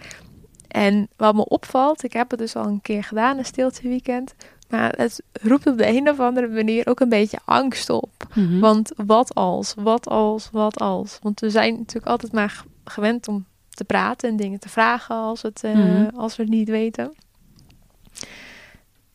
En 0.67 1.07
wat 1.17 1.35
me 1.35 1.45
opvalt, 1.45 2.03
ik 2.03 2.13
heb 2.13 2.29
het 2.29 2.39
dus 2.39 2.55
al 2.55 2.65
een 2.65 2.81
keer 2.81 3.03
gedaan, 3.03 3.38
een 3.38 3.45
stilteweekend. 3.45 4.35
Maar 4.69 4.93
het 4.97 5.23
roept 5.41 5.67
op 5.67 5.78
de 5.78 5.88
een 5.88 6.10
of 6.10 6.19
andere 6.19 6.47
manier 6.47 6.88
ook 6.88 6.99
een 6.99 7.10
beetje 7.10 7.39
angst 7.45 7.89
op. 7.89 8.10
mhm. 8.34 8.60
Want 8.60 8.91
wat 9.06 9.34
als, 9.36 9.73
wat 9.78 10.08
als, 10.10 10.49
wat 10.51 10.80
als? 10.80 11.19
Want 11.21 11.39
we 11.39 11.49
zijn 11.49 11.75
natuurlijk 11.78 12.06
altijd 12.08 12.32
maar 12.32 12.63
gewend 12.86 13.28
om 13.28 13.45
te 13.69 13.84
praten 13.84 14.30
en 14.30 14.36
dingen 14.36 14.60
te 14.60 14.69
vragen 14.69 15.15
als, 15.15 15.41
het, 15.41 15.63
eh, 15.63 15.73
Mhm. 15.73 16.15
als 16.15 16.36
we 16.36 16.41
het 16.43 16.51
niet 16.51 16.69
weten. 16.69 17.13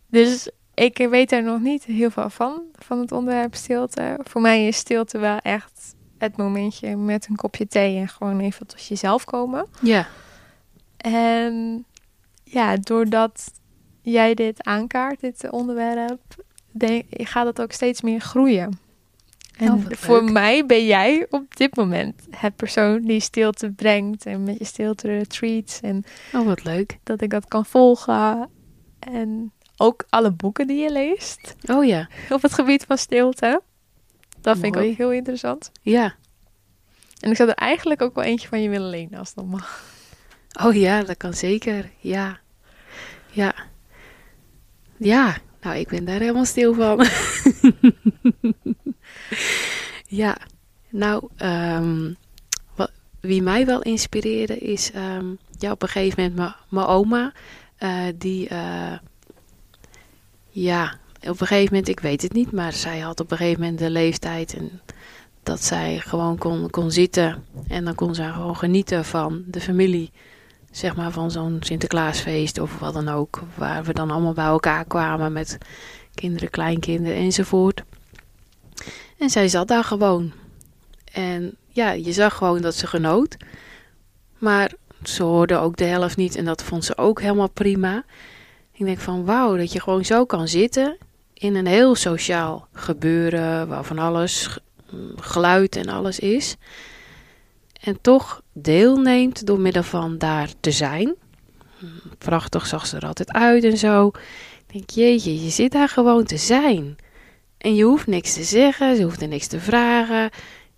Dus 0.07 0.51
ik 0.75 0.97
weet 1.11 1.33
er 1.33 1.43
nog 1.43 1.61
niet 1.61 1.85
heel 1.85 2.11
veel 2.11 2.31
van, 2.31 2.63
van 2.79 2.99
het 2.99 3.13
onderwerp 3.13 3.55
stilte. 3.55 4.19
Voor 4.23 4.41
mij 4.41 4.67
is 4.67 4.77
stilte 4.77 5.19
wel 5.19 5.37
echt 5.39 5.95
het 6.19 6.37
momentje 6.37 6.97
met 6.97 7.27
een 7.29 7.37
kopje 7.37 7.67
thee 7.69 7.97
en 7.97 8.09
gewoon 8.09 8.41
even 8.41 8.67
tot 8.67 8.85
jezelf 8.87 9.25
komen. 9.25 9.67
ja, 9.83 10.07
En 10.97 11.85
ja, 12.45 12.77
doordat 12.77 13.53
jij 14.03 14.35
dit 14.35 14.65
aankaart, 14.65 15.21
dit 15.21 15.51
onderwerp, 15.51 16.21
denk, 16.71 17.05
gaat 17.11 17.47
het 17.47 17.61
ook 17.61 17.73
steeds 17.73 18.01
meer 18.01 18.21
groeien. 18.21 18.79
En 19.59 19.73
Oh, 19.73 19.85
voor 19.91 20.21
leuk. 20.23 20.31
mij 20.31 20.67
ben 20.67 20.87
jij 20.87 21.27
op 21.31 21.57
dit 21.57 21.77
moment 21.77 22.23
het 22.31 22.57
persoon 22.57 23.03
die 23.03 23.21
stilte 23.21 23.71
brengt 23.71 24.27
en 24.27 24.43
met 24.43 24.59
je 24.59 24.65
stilte 24.65 25.07
retreats 25.07 25.81
en 25.81 26.05
oh 26.35 26.47
wat 26.47 26.65
leuk. 26.65 26.99
dat 27.03 27.21
ik 27.21 27.31
dat 27.31 27.49
kan 27.49 27.67
volgen. 27.67 28.49
En 28.99 29.53
ook 29.77 30.05
alle 30.09 30.31
boeken 30.33 30.67
die 30.67 30.83
je 30.83 30.93
leest 30.93 31.55
Oh 31.67 31.85
ja, 31.85 32.09
op 32.31 32.43
het 32.43 32.53
gebied 32.55 32.85
van 32.85 32.99
stilte. 32.99 33.63
Dat 34.41 34.59
vind 34.59 34.77
ik 34.77 34.83
ook 34.83 34.97
heel 34.97 35.13
interessant. 35.13 35.71
ja. 35.83 36.15
En 37.21 37.31
ik 37.31 37.37
zou 37.37 37.49
er 37.49 37.55
eigenlijk 37.55 38.03
ook 38.03 38.15
wel 38.15 38.25
eentje 38.25 38.49
van 38.49 38.63
je 38.63 38.69
willen 38.69 38.89
lenen 38.91 39.19
als 39.19 39.35
dat 39.35 39.47
mag. 39.47 39.85
Oh 40.65 40.75
ja, 40.75 41.03
dat 41.03 41.17
kan 41.17 41.35
zeker. 41.35 41.91
Ja. 41.99 42.39
Ja. 43.31 43.55
Ja, 45.03 45.37
nou, 45.61 45.77
ik 45.77 45.89
ben 45.89 46.05
daar 46.05 46.21
helemaal 46.21 46.45
stil 46.45 46.75
van. 46.75 47.07
ja. 50.23 50.37
Nou, 50.91 51.29
ehm, 51.37 52.13
wat, 52.75 52.91
wie 53.21 53.43
mij 53.43 53.67
wel 53.67 53.83
inspireerde 53.83 54.59
is 54.59 54.91
ehm, 54.93 55.27
ja, 55.59 55.71
op 55.71 55.83
een 55.83 55.89
gegeven 55.89 56.33
moment 56.33 56.55
mijn- 56.71 56.87
oma. 56.87 57.33
eh, 57.77 58.05
die, 58.17 58.49
eh, 58.49 58.93
ja, 60.49 60.99
op 61.21 61.41
een 61.41 61.47
gegeven 61.47 61.69
moment, 61.75 61.89
ik 61.89 62.01
weet 62.01 62.23
het 62.23 62.33
niet, 62.33 62.53
maar 62.53 62.73
zij 62.73 62.99
had 62.99 63.21
op 63.21 63.31
een 63.31 63.37
gegeven 63.37 63.61
moment 63.61 63.79
de 63.79 63.91
leeftijd 63.91 64.55
en 64.55 64.81
dat 65.43 65.63
zij 65.65 65.99
gewoon 65.99 66.39
kon, 66.39 66.71
kon 66.71 66.91
zitten 66.91 67.45
en 67.69 67.85
dan 67.85 67.95
kon 67.95 68.15
zij 68.15 68.31
gewoon 68.33 68.57
genieten 68.57 69.05
van 69.05 69.43
de 69.47 69.61
familie 69.61 70.11
zeg 70.71 70.97
maar 70.97 71.11
van 71.11 71.31
zo'n 71.31 71.57
Sinterklaasfeest 71.61 72.59
of 72.59 72.79
wat 72.79 72.95
dan 72.95 73.09
ook. 73.09 73.43
Waar 73.55 73.85
we 73.85 73.93
dan 73.93 74.11
allemaal 74.11 74.33
bij 74.33 74.45
elkaar 74.45 74.85
kwamen 74.85 75.33
met 75.33 75.59
kinderen, 76.15 76.51
kleinkinderen 76.51 77.19
enzovoort. 77.19 77.83
En 79.19 79.31
zij 79.31 79.49
zat 79.49 79.69
daar 79.69 79.85
gewoon. 79.85 80.33
En 81.13 81.57
ja, 81.69 81.91
je 81.91 82.13
zag 82.13 82.37
gewoon 82.37 82.61
dat 82.61 82.75
ze 82.75 82.87
genoot. 82.87 83.37
Maar 84.39 84.73
ze 85.03 85.23
hoorde 85.23 85.57
ook 85.57 85.77
de 85.77 85.85
helft 85.85 86.17
niet 86.17 86.37
en 86.37 86.45
dat 86.45 86.63
vond 86.63 86.85
ze 86.85 86.97
ook 86.97 87.21
helemaal 87.21 87.51
prima. 87.51 88.05
Ik 88.73 88.85
denk 88.87 88.99
van 88.99 89.25
wauw, 89.25 89.57
dat 89.57 89.73
je 89.73 89.81
gewoon 89.81 90.05
zo 90.05 90.25
kan 90.25 90.49
zitten 90.49 90.97
in 91.35 91.55
een 91.55 91.67
heel 91.67 91.95
sociaal 91.95 92.69
gebeuren 92.73 93.69
waar 93.69 93.85
van 93.85 93.99
alles 93.99 94.47
g- 94.47 94.59
geluid 95.17 95.77
en 95.77 95.89
alles 95.89 96.19
is. 96.19 96.57
En 97.81 98.01
toch 98.01 98.43
deelneemt 98.63 99.47
door 99.47 99.61
middel 99.61 99.83
van 99.83 100.19
daar 100.19 100.49
te 100.61 100.71
zijn. 100.71 101.15
Prachtig 102.19 102.67
zag 102.67 102.87
ze 102.87 102.97
er 102.97 103.07
altijd 103.07 103.33
uit 103.33 103.65
en 103.65 103.79
zo. 103.79 104.07
Ik 104.67 104.73
denk, 104.73 104.91
jeetje, 104.91 105.43
je 105.43 105.51
zit 105.51 105.73
daar 105.73 105.89
gewoon 105.89 106.25
te 106.25 106.37
zijn. 106.37 106.97
En 107.59 107.75
je 107.75 107.85
hoeft 107.85 108.07
niks 108.07 108.35
te 108.35 108.45
zeggen, 108.45 108.97
ze 108.97 109.03
hoeft 109.03 109.23
er 109.23 109.29
niks 109.29 109.47
te 109.47 109.61
vragen. 109.61 110.31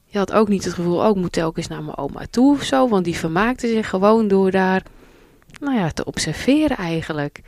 je 0.04 0.18
had 0.18 0.32
ook 0.32 0.48
niet 0.48 0.64
het 0.64 0.74
gevoel, 0.74 1.04
ook 1.04 1.14
oh, 1.14 1.20
moet 1.20 1.32
telkens 1.32 1.68
naar 1.68 1.82
mijn 1.82 1.96
oma 1.96 2.26
toe 2.30 2.54
of 2.54 2.62
zo. 2.62 2.88
Want 2.88 3.04
die 3.04 3.16
vermaakte 3.16 3.68
zich 3.68 3.88
gewoon 3.88 4.28
door 4.28 4.50
daar, 4.50 4.82
nou 5.60 5.76
ja, 5.76 5.90
te 5.90 6.04
observeren 6.04 6.76
eigenlijk. 6.76 7.40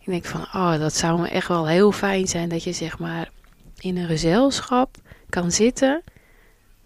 Ik 0.00 0.06
denk 0.06 0.24
van, 0.24 0.40
oh, 0.40 0.78
dat 0.78 0.94
zou 0.94 1.20
me 1.20 1.28
echt 1.28 1.48
wel 1.48 1.68
heel 1.68 1.92
fijn 1.92 2.26
zijn 2.26 2.48
dat 2.48 2.64
je 2.64 2.72
zeg 2.72 2.98
maar 2.98 3.30
in 3.78 3.96
een 3.96 4.06
gezelschap 4.06 4.96
kan 5.28 5.50
zitten 5.50 6.02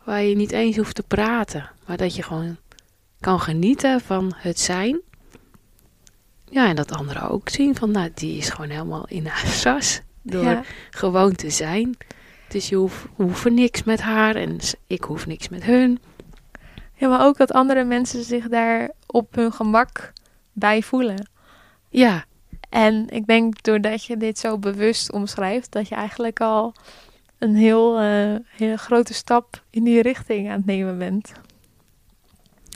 waar 0.04 0.22
je 0.22 0.36
niet 0.36 0.52
eens 0.52 0.76
hoeft 0.76 0.94
te 0.94 1.02
praten, 1.02 1.70
maar 1.90 1.98
dat 1.98 2.14
je 2.14 2.22
gewoon 2.22 2.56
kan 3.20 3.40
genieten 3.40 4.00
van 4.00 4.32
het 4.36 4.58
zijn. 4.58 5.00
Ja, 6.50 6.68
en 6.68 6.76
dat 6.76 6.92
anderen 6.92 7.30
ook 7.30 7.48
zien 7.48 7.76
van, 7.76 7.90
nou, 7.90 8.10
die 8.14 8.36
is 8.36 8.48
gewoon 8.48 8.70
helemaal 8.70 9.06
in 9.08 9.26
haar 9.26 9.46
sas 9.62 10.00
door 10.22 10.64
gewoon 10.90 11.34
te 11.34 11.50
zijn. 11.50 11.96
Dus 12.48 12.68
je 12.68 12.76
hoeft, 12.76 13.04
hoeft 13.14 13.50
niks 13.50 13.82
met 13.82 14.00
haar 14.00 14.36
en 14.36 14.58
ik 14.86 15.04
hoef 15.04 15.26
niks 15.26 15.48
met 15.48 15.62
hun. 15.64 15.98
Ja, 16.94 17.08
maar 17.08 17.24
ook 17.24 17.36
dat 17.36 17.52
andere 17.52 17.84
mensen 17.84 18.24
zich 18.24 18.48
daar 18.48 18.90
op 19.06 19.34
hun 19.34 19.52
gemak 19.52 20.12
bij 20.52 20.82
voelen. 20.82 21.28
Ja. 21.88 22.24
En 22.68 23.08
ik 23.08 23.26
denk 23.26 23.62
doordat 23.62 24.04
je 24.04 24.16
dit 24.16 24.38
zo 24.38 24.58
bewust 24.58 25.12
omschrijft, 25.12 25.72
dat 25.72 25.88
je 25.88 25.94
eigenlijk 25.94 26.40
al 26.40 26.74
een 27.38 27.54
heel, 27.54 28.02
uh, 28.02 28.34
hele 28.46 28.76
grote 28.76 29.14
stap 29.14 29.62
in 29.70 29.84
die 29.84 30.02
richting 30.02 30.48
aan 30.48 30.56
het 30.56 30.66
nemen 30.66 30.98
bent. 30.98 31.32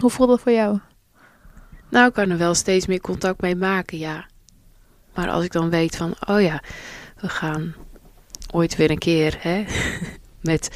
Hoe 0.01 0.11
voelt 0.11 0.29
dat 0.29 0.41
voor 0.41 0.53
jou? 0.53 0.79
Nou, 1.91 2.07
ik 2.09 2.13
kan 2.13 2.31
er 2.31 2.39
wel 2.39 2.55
steeds 2.55 2.87
meer 2.87 3.01
contact 3.01 3.41
mee 3.41 3.57
maken, 3.57 3.99
ja. 3.99 4.27
Maar 5.15 5.29
als 5.29 5.45
ik 5.45 5.53
dan 5.53 5.71
weet 5.71 5.97
van, 5.97 6.15
oh 6.27 6.41
ja, 6.41 6.63
we 7.21 7.29
gaan 7.29 7.75
ooit 8.51 8.77
weer 8.77 8.91
een 8.91 8.99
keer 8.99 9.37
hè, 9.39 9.65
met 10.51 10.71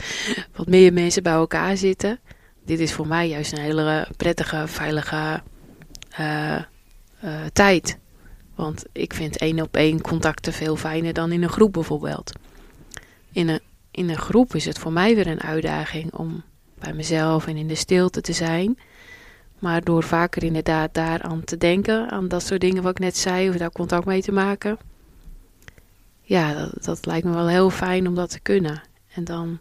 wat 0.57 0.67
meer 0.67 0.93
mensen 0.93 1.23
bij 1.23 1.33
elkaar 1.33 1.77
zitten. 1.77 2.21
Dit 2.65 2.81
is 2.81 2.93
voor 2.93 3.07
mij 3.07 3.29
juist 3.29 3.53
een 3.53 3.59
hele 3.59 4.09
prettige, 4.17 4.67
veilige 4.67 5.43
uh, 6.21 6.63
uh, 7.25 7.31
tijd. 7.53 7.99
Want 8.55 8.85
ik 8.93 9.15
vind 9.15 9.39
één 9.39 9.61
op 9.61 9.77
één 9.77 10.01
contacten 10.01 10.53
veel 10.53 10.77
fijner 10.77 11.13
dan 11.13 11.33
in 11.33 11.43
een 11.43 11.49
groep 11.49 11.73
bijvoorbeeld. 11.73 12.33
In 13.33 13.49
een, 13.49 13.61
in 13.91 14.09
een 14.09 14.19
groep 14.19 14.55
is 14.55 14.65
het 14.65 14.79
voor 14.79 14.93
mij 14.93 15.15
weer 15.15 15.27
een 15.27 15.43
uitdaging 15.43 16.15
om 16.15 16.43
bij 16.79 16.93
mezelf 16.93 17.47
en 17.47 17.57
in 17.57 17.69
de 17.69 17.75
stilte 17.75 18.21
te 18.21 18.33
zijn. 18.33 18.79
Maar 19.59 19.85
door 19.85 20.03
vaker 20.03 20.45
inderdaad 20.45 20.95
daaraan 20.95 21.45
te 21.45 21.57
denken, 21.57 22.11
aan 22.11 22.29
dat 22.29 22.43
soort 22.43 22.61
dingen 22.61 22.83
wat 22.83 22.91
ik 22.91 22.99
net 22.99 23.17
zei, 23.17 23.49
of 23.49 23.57
daar 23.57 23.73
contact 23.73 24.05
mee 24.05 24.23
te 24.23 24.33
maken, 24.33 24.79
ja, 26.21 26.55
dat, 26.55 26.85
dat 26.85 27.07
lijkt 27.07 27.27
me 27.27 27.35
wel 27.35 27.49
heel 27.49 27.71
fijn 27.71 28.07
om 28.07 28.15
dat 28.15 28.31
te 28.31 28.41
kunnen. 28.41 28.83
En 29.15 29.25
dan 29.25 29.59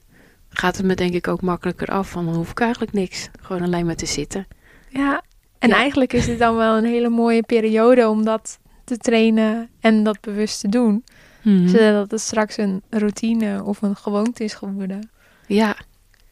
gaat 0.49 0.77
het 0.77 0.86
me 0.86 0.95
denk 0.95 1.13
ik 1.13 1.27
ook 1.27 1.41
makkelijker 1.41 1.88
af, 1.88 2.10
van 2.10 2.25
dan 2.25 2.36
hoef 2.36 2.51
ik 2.51 2.60
eigenlijk 2.60 2.93
niks. 2.93 3.29
Gewoon 3.41 3.62
alleen 3.63 3.86
maar 3.86 3.95
te 3.95 4.05
zitten. 4.05 4.47
Ja, 4.89 5.21
en 5.60 5.71
eigenlijk 5.71 6.13
is 6.13 6.27
het 6.27 6.39
dan 6.39 6.55
wel 6.55 6.77
een 6.77 6.86
hele 6.86 7.10
mooie 7.10 7.43
periode 7.43 8.10
om 8.10 8.25
dat 8.25 8.60
te 8.83 8.97
trainen 8.97 9.69
en 9.79 10.03
dat 10.03 10.21
bewust 10.21 10.60
te 10.60 10.69
doen. 10.69 11.03
Mhm. 11.41 11.67
Zodat 11.67 12.12
het 12.12 12.21
straks 12.21 12.57
een 12.57 12.81
routine 12.89 13.63
of 13.63 13.81
een 13.81 13.95
gewoonte 13.95 14.43
is 14.43 14.53
geworden. 14.53 15.10
Ja. 15.47 15.75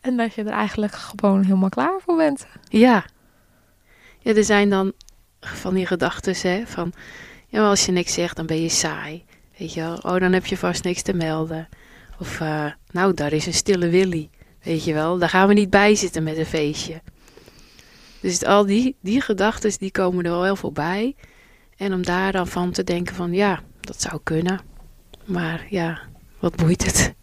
En 0.01 0.17
dat 0.17 0.33
je 0.33 0.43
er 0.43 0.51
eigenlijk 0.51 0.95
gewoon 0.95 1.43
helemaal 1.43 1.69
klaar 1.69 1.99
voor 1.99 2.15
bent. 2.15 2.47
Ja. 2.69 3.05
Ja, 4.25 4.33
er 4.33 4.43
zijn 4.43 4.69
dan 4.69 4.93
van 5.39 5.73
die 5.73 5.85
gedachten, 5.85 6.35
hè, 6.41 6.65
van... 6.65 6.93
Ja, 7.47 7.69
als 7.69 7.85
je 7.85 7.91
niks 7.91 8.13
zegt, 8.13 8.35
dan 8.35 8.45
ben 8.45 8.61
je 8.61 8.69
saai. 8.69 9.23
Weet 9.57 9.73
je 9.73 9.81
wel, 9.81 9.95
oh, 9.95 10.19
dan 10.19 10.33
heb 10.33 10.45
je 10.45 10.57
vast 10.57 10.83
niks 10.83 11.01
te 11.01 11.13
melden. 11.13 11.67
Of, 12.19 12.39
uh, 12.39 12.65
nou, 12.91 13.13
daar 13.13 13.33
is 13.33 13.45
een 13.45 13.53
stille 13.53 13.89
Willy. 13.89 14.29
Weet 14.63 14.83
je 14.83 14.93
wel, 14.93 15.17
daar 15.17 15.29
gaan 15.29 15.47
we 15.47 15.53
niet 15.53 15.69
bij 15.69 15.95
zitten 15.95 16.23
met 16.23 16.37
een 16.37 16.45
feestje. 16.45 17.01
Dus 18.19 18.43
al 18.43 18.65
die, 18.65 18.95
die 19.01 19.21
gedachten, 19.21 19.71
die 19.77 19.91
komen 19.91 20.25
er 20.25 20.31
wel 20.31 20.43
heel 20.43 20.55
voorbij. 20.55 21.15
En 21.77 21.93
om 21.93 22.03
daar 22.03 22.31
dan 22.31 22.47
van 22.47 22.71
te 22.71 22.83
denken 22.83 23.15
van, 23.15 23.33
ja, 23.33 23.61
dat 23.79 24.01
zou 24.01 24.19
kunnen. 24.23 24.59
Maar 25.25 25.65
ja, 25.69 25.99
wat 26.39 26.55
boeit 26.55 26.85
het? 26.85 27.13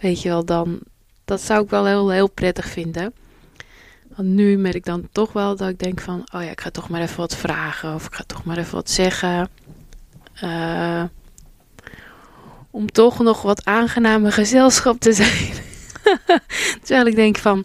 Weet 0.00 0.22
je 0.22 0.28
wel, 0.28 0.44
dan, 0.44 0.80
dat 1.24 1.40
zou 1.40 1.62
ik 1.62 1.70
wel 1.70 1.86
heel, 1.86 2.10
heel 2.10 2.30
prettig 2.30 2.68
vinden. 2.68 3.14
Want 4.16 4.28
nu 4.28 4.56
merk 4.56 4.74
ik 4.74 4.84
dan 4.84 5.08
toch 5.12 5.32
wel 5.32 5.56
dat 5.56 5.68
ik 5.68 5.78
denk 5.78 6.00
van, 6.00 6.20
oh 6.34 6.42
ja, 6.42 6.50
ik 6.50 6.60
ga 6.60 6.70
toch 6.70 6.88
maar 6.88 7.00
even 7.00 7.16
wat 7.16 7.36
vragen. 7.36 7.94
Of 7.94 8.06
ik 8.06 8.14
ga 8.14 8.24
toch 8.26 8.44
maar 8.44 8.58
even 8.58 8.74
wat 8.74 8.90
zeggen. 8.90 9.48
Uh, 10.42 11.04
om 12.70 12.92
toch 12.92 13.18
nog 13.18 13.42
wat 13.42 13.64
aangename 13.64 14.30
gezelschap 14.30 14.98
te 14.98 15.12
zijn. 15.12 15.52
Terwijl 16.82 17.06
ik 17.06 17.14
denk 17.14 17.36
van, 17.36 17.64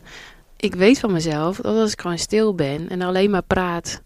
ik 0.57 0.75
weet 0.75 0.99
van 0.99 1.11
mezelf 1.11 1.57
dat 1.57 1.77
als 1.77 1.91
ik 1.91 2.01
gewoon 2.01 2.17
stil 2.17 2.55
ben 2.55 2.89
en 2.89 3.01
alleen 3.01 3.29
maar 3.29 3.43
praat, 3.43 4.01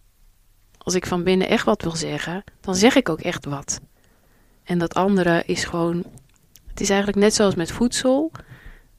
als 0.78 0.94
ik 0.94 1.06
van 1.06 1.24
binnen 1.24 1.50
echt 1.50 1.66
wat 1.66 1.82
wil 1.82 1.96
zeggen, 1.96 2.44
dan 2.62 2.76
zeg 2.76 2.96
ik 2.96 3.10
ook 3.10 3.22
echt 3.22 3.46
wat. 3.46 3.80
En 4.64 4.78
dat 4.78 4.94
andere 4.94 5.44
is 5.46 5.64
gewoon, 5.64 6.04
het 6.68 6.82
is 6.82 6.90
eigenlijk 6.90 7.20
net 7.20 7.34
zoals 7.34 7.56
met 7.56 7.72
voedsel, 7.72 8.32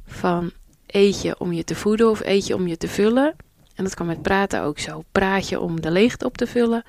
van 0.07 0.53
eet 0.87 1.23
je 1.23 1.39
om 1.39 1.53
je 1.53 1.65
te 1.65 1.75
voeden 1.75 2.11
of 2.11 2.21
eet 2.25 2.47
je 2.47 2.55
om 2.55 2.67
je 2.67 2.77
te 2.77 2.89
vullen. 2.89 3.35
En 3.75 3.85
dat 3.85 3.95
kan 3.95 4.07
met 4.07 4.23
praten 4.23 4.63
ook 4.63 4.79
zo. 4.79 5.03
Praat 5.13 5.49
je 5.49 5.61
om 5.61 5.81
de 5.81 5.91
leegte 5.91 6.25
op 6.25 6.37
te 6.37 6.47
vullen 6.47 6.85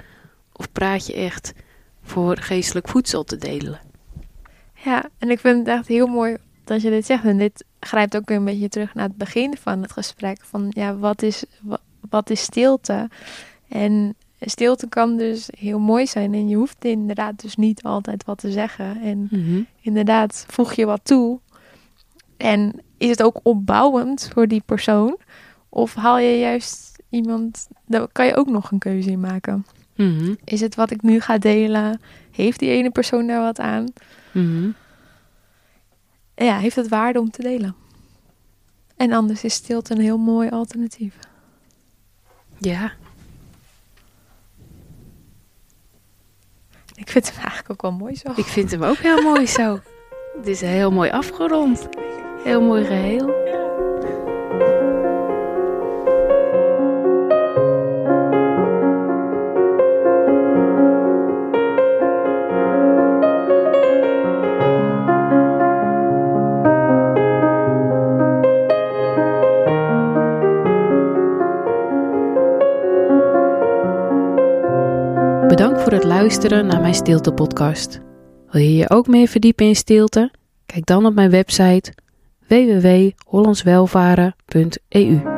of 0.54 0.72
praat 0.72 1.08
je 1.08 1.14
echt 1.14 1.54
voor 2.02 2.38
geestelijk 2.38 2.88
voedsel 2.88 3.24
te 3.24 3.38
delen? 3.38 3.80
Ja, 4.74 5.10
en 5.18 5.30
ik 5.30 5.40
vind 5.40 5.58
het 5.58 5.78
echt 5.78 5.88
heel 5.88 6.08
mooi 6.08 6.38
dat 6.64 6.82
je 6.82 6.90
dit 6.90 7.06
zegt. 7.06 7.24
En 7.24 7.38
dit 7.38 7.66
grijpt 7.80 8.16
ook 8.16 8.30
een 8.30 8.46
beetje 8.46 8.70
terug 8.70 8.94
naar 8.94 9.08
het 9.08 9.18
begin 9.18 9.58
van 9.58 9.82
het 9.82 9.92
gesprek. 9.92 10.38
Van 10.42 10.68
ja, 10.70 10.96
wat 10.96 11.22
is, 11.22 11.44
wat, 12.10 12.30
is 12.30 12.42
stilte? 12.42 13.10
En 13.68 14.16
stilte 14.40 14.88
kan 14.88 15.18
dus 15.18 15.50
heel 15.58 15.80
mooi 15.80 16.08
zijn. 16.08 16.34
En 16.34 16.50
je 16.50 16.56
hoeft 16.56 16.86
inderdaad 16.86 17.42
dus 17.42 17.56
niet 17.56 17.84
altijd 17.84 18.26
wat 18.26 18.38
te 18.38 18.52
zeggen. 18.52 19.02
En 19.02 19.28
mhm. 19.32 19.62
inderdaad, 19.82 20.46
voeg 20.48 20.74
je 20.74 20.86
wat 20.86 21.02
toe. 21.04 21.40
En 22.38 22.82
is 22.98 23.10
het 23.10 23.24
ook 23.24 23.40
opbouwend 23.44 24.30
voor 24.34 24.48
die 24.48 24.62
persoon? 24.66 25.18
Of 25.70 25.94
haal 25.94 26.18
je 26.18 26.40
juist 26.40 27.00
iemand, 27.10 27.68
daar 27.86 28.08
kan 28.12 28.26
je 28.26 28.36
ook 28.36 28.48
nog 28.48 28.72
een 28.72 28.80
keuze 28.80 29.12
in 29.12 29.20
maken. 29.20 29.66
Mhm. 29.96 30.34
Is 30.44 30.62
het 30.62 30.76
wat 30.76 30.92
ik 30.92 31.02
nu 31.02 31.20
ga 31.20 31.38
delen? 31.38 32.02
Heeft 32.32 32.60
die 32.60 32.70
ene 32.70 32.90
persoon 32.90 33.28
daar 33.28 33.42
wat 33.42 33.60
aan? 33.60 33.86
Mm 34.32 34.76
Ja, 36.36 36.58
heeft 36.58 36.76
het 36.76 36.88
waarde 36.88 37.20
om 37.20 37.32
te 37.32 37.42
delen. 37.42 37.76
En 38.96 39.12
anders 39.12 39.44
is 39.44 39.54
stilte 39.54 39.94
een 39.94 40.02
heel 40.02 40.18
mooi 40.18 40.50
alternatief. 40.50 41.18
Ja. 42.58 42.92
Ik 46.96 47.10
vind 47.10 47.30
hem 47.30 47.38
eigenlijk 47.38 47.70
ook 47.70 47.82
wel 47.82 47.92
mooi 47.92 48.16
zo. 48.16 48.32
Ik 48.36 48.46
vind 48.46 48.72
hem 48.72 48.84
ook 48.84 48.98
heel 48.98 49.22
mooi 49.22 49.48
zo. 49.48 49.80
Het 50.38 50.48
is 50.48 50.62
heel 50.62 50.92
mooi 50.92 51.10
afgerond. 51.10 51.88
Heel 52.48 52.62
mooi 52.62 52.86
geheel. 52.86 53.26
Bedankt 75.48 75.82
voor 75.82 75.92
het 75.92 76.04
luisteren 76.04 76.66
naar 76.66 76.82
mijn 76.82 76.94
stilte-podcast. 76.94 78.00
Wil 78.50 78.62
je 78.62 78.76
je 78.76 78.90
ook 78.90 79.08
meer 79.08 79.28
verdiepen 79.28 79.66
in 79.66 79.76
stilte? 79.76 80.32
Kijk 80.66 80.86
dan 80.86 81.06
op 81.06 81.14
mijn 81.14 81.30
website 81.30 81.94
www.hollandswelvaren.eu. 82.50 85.37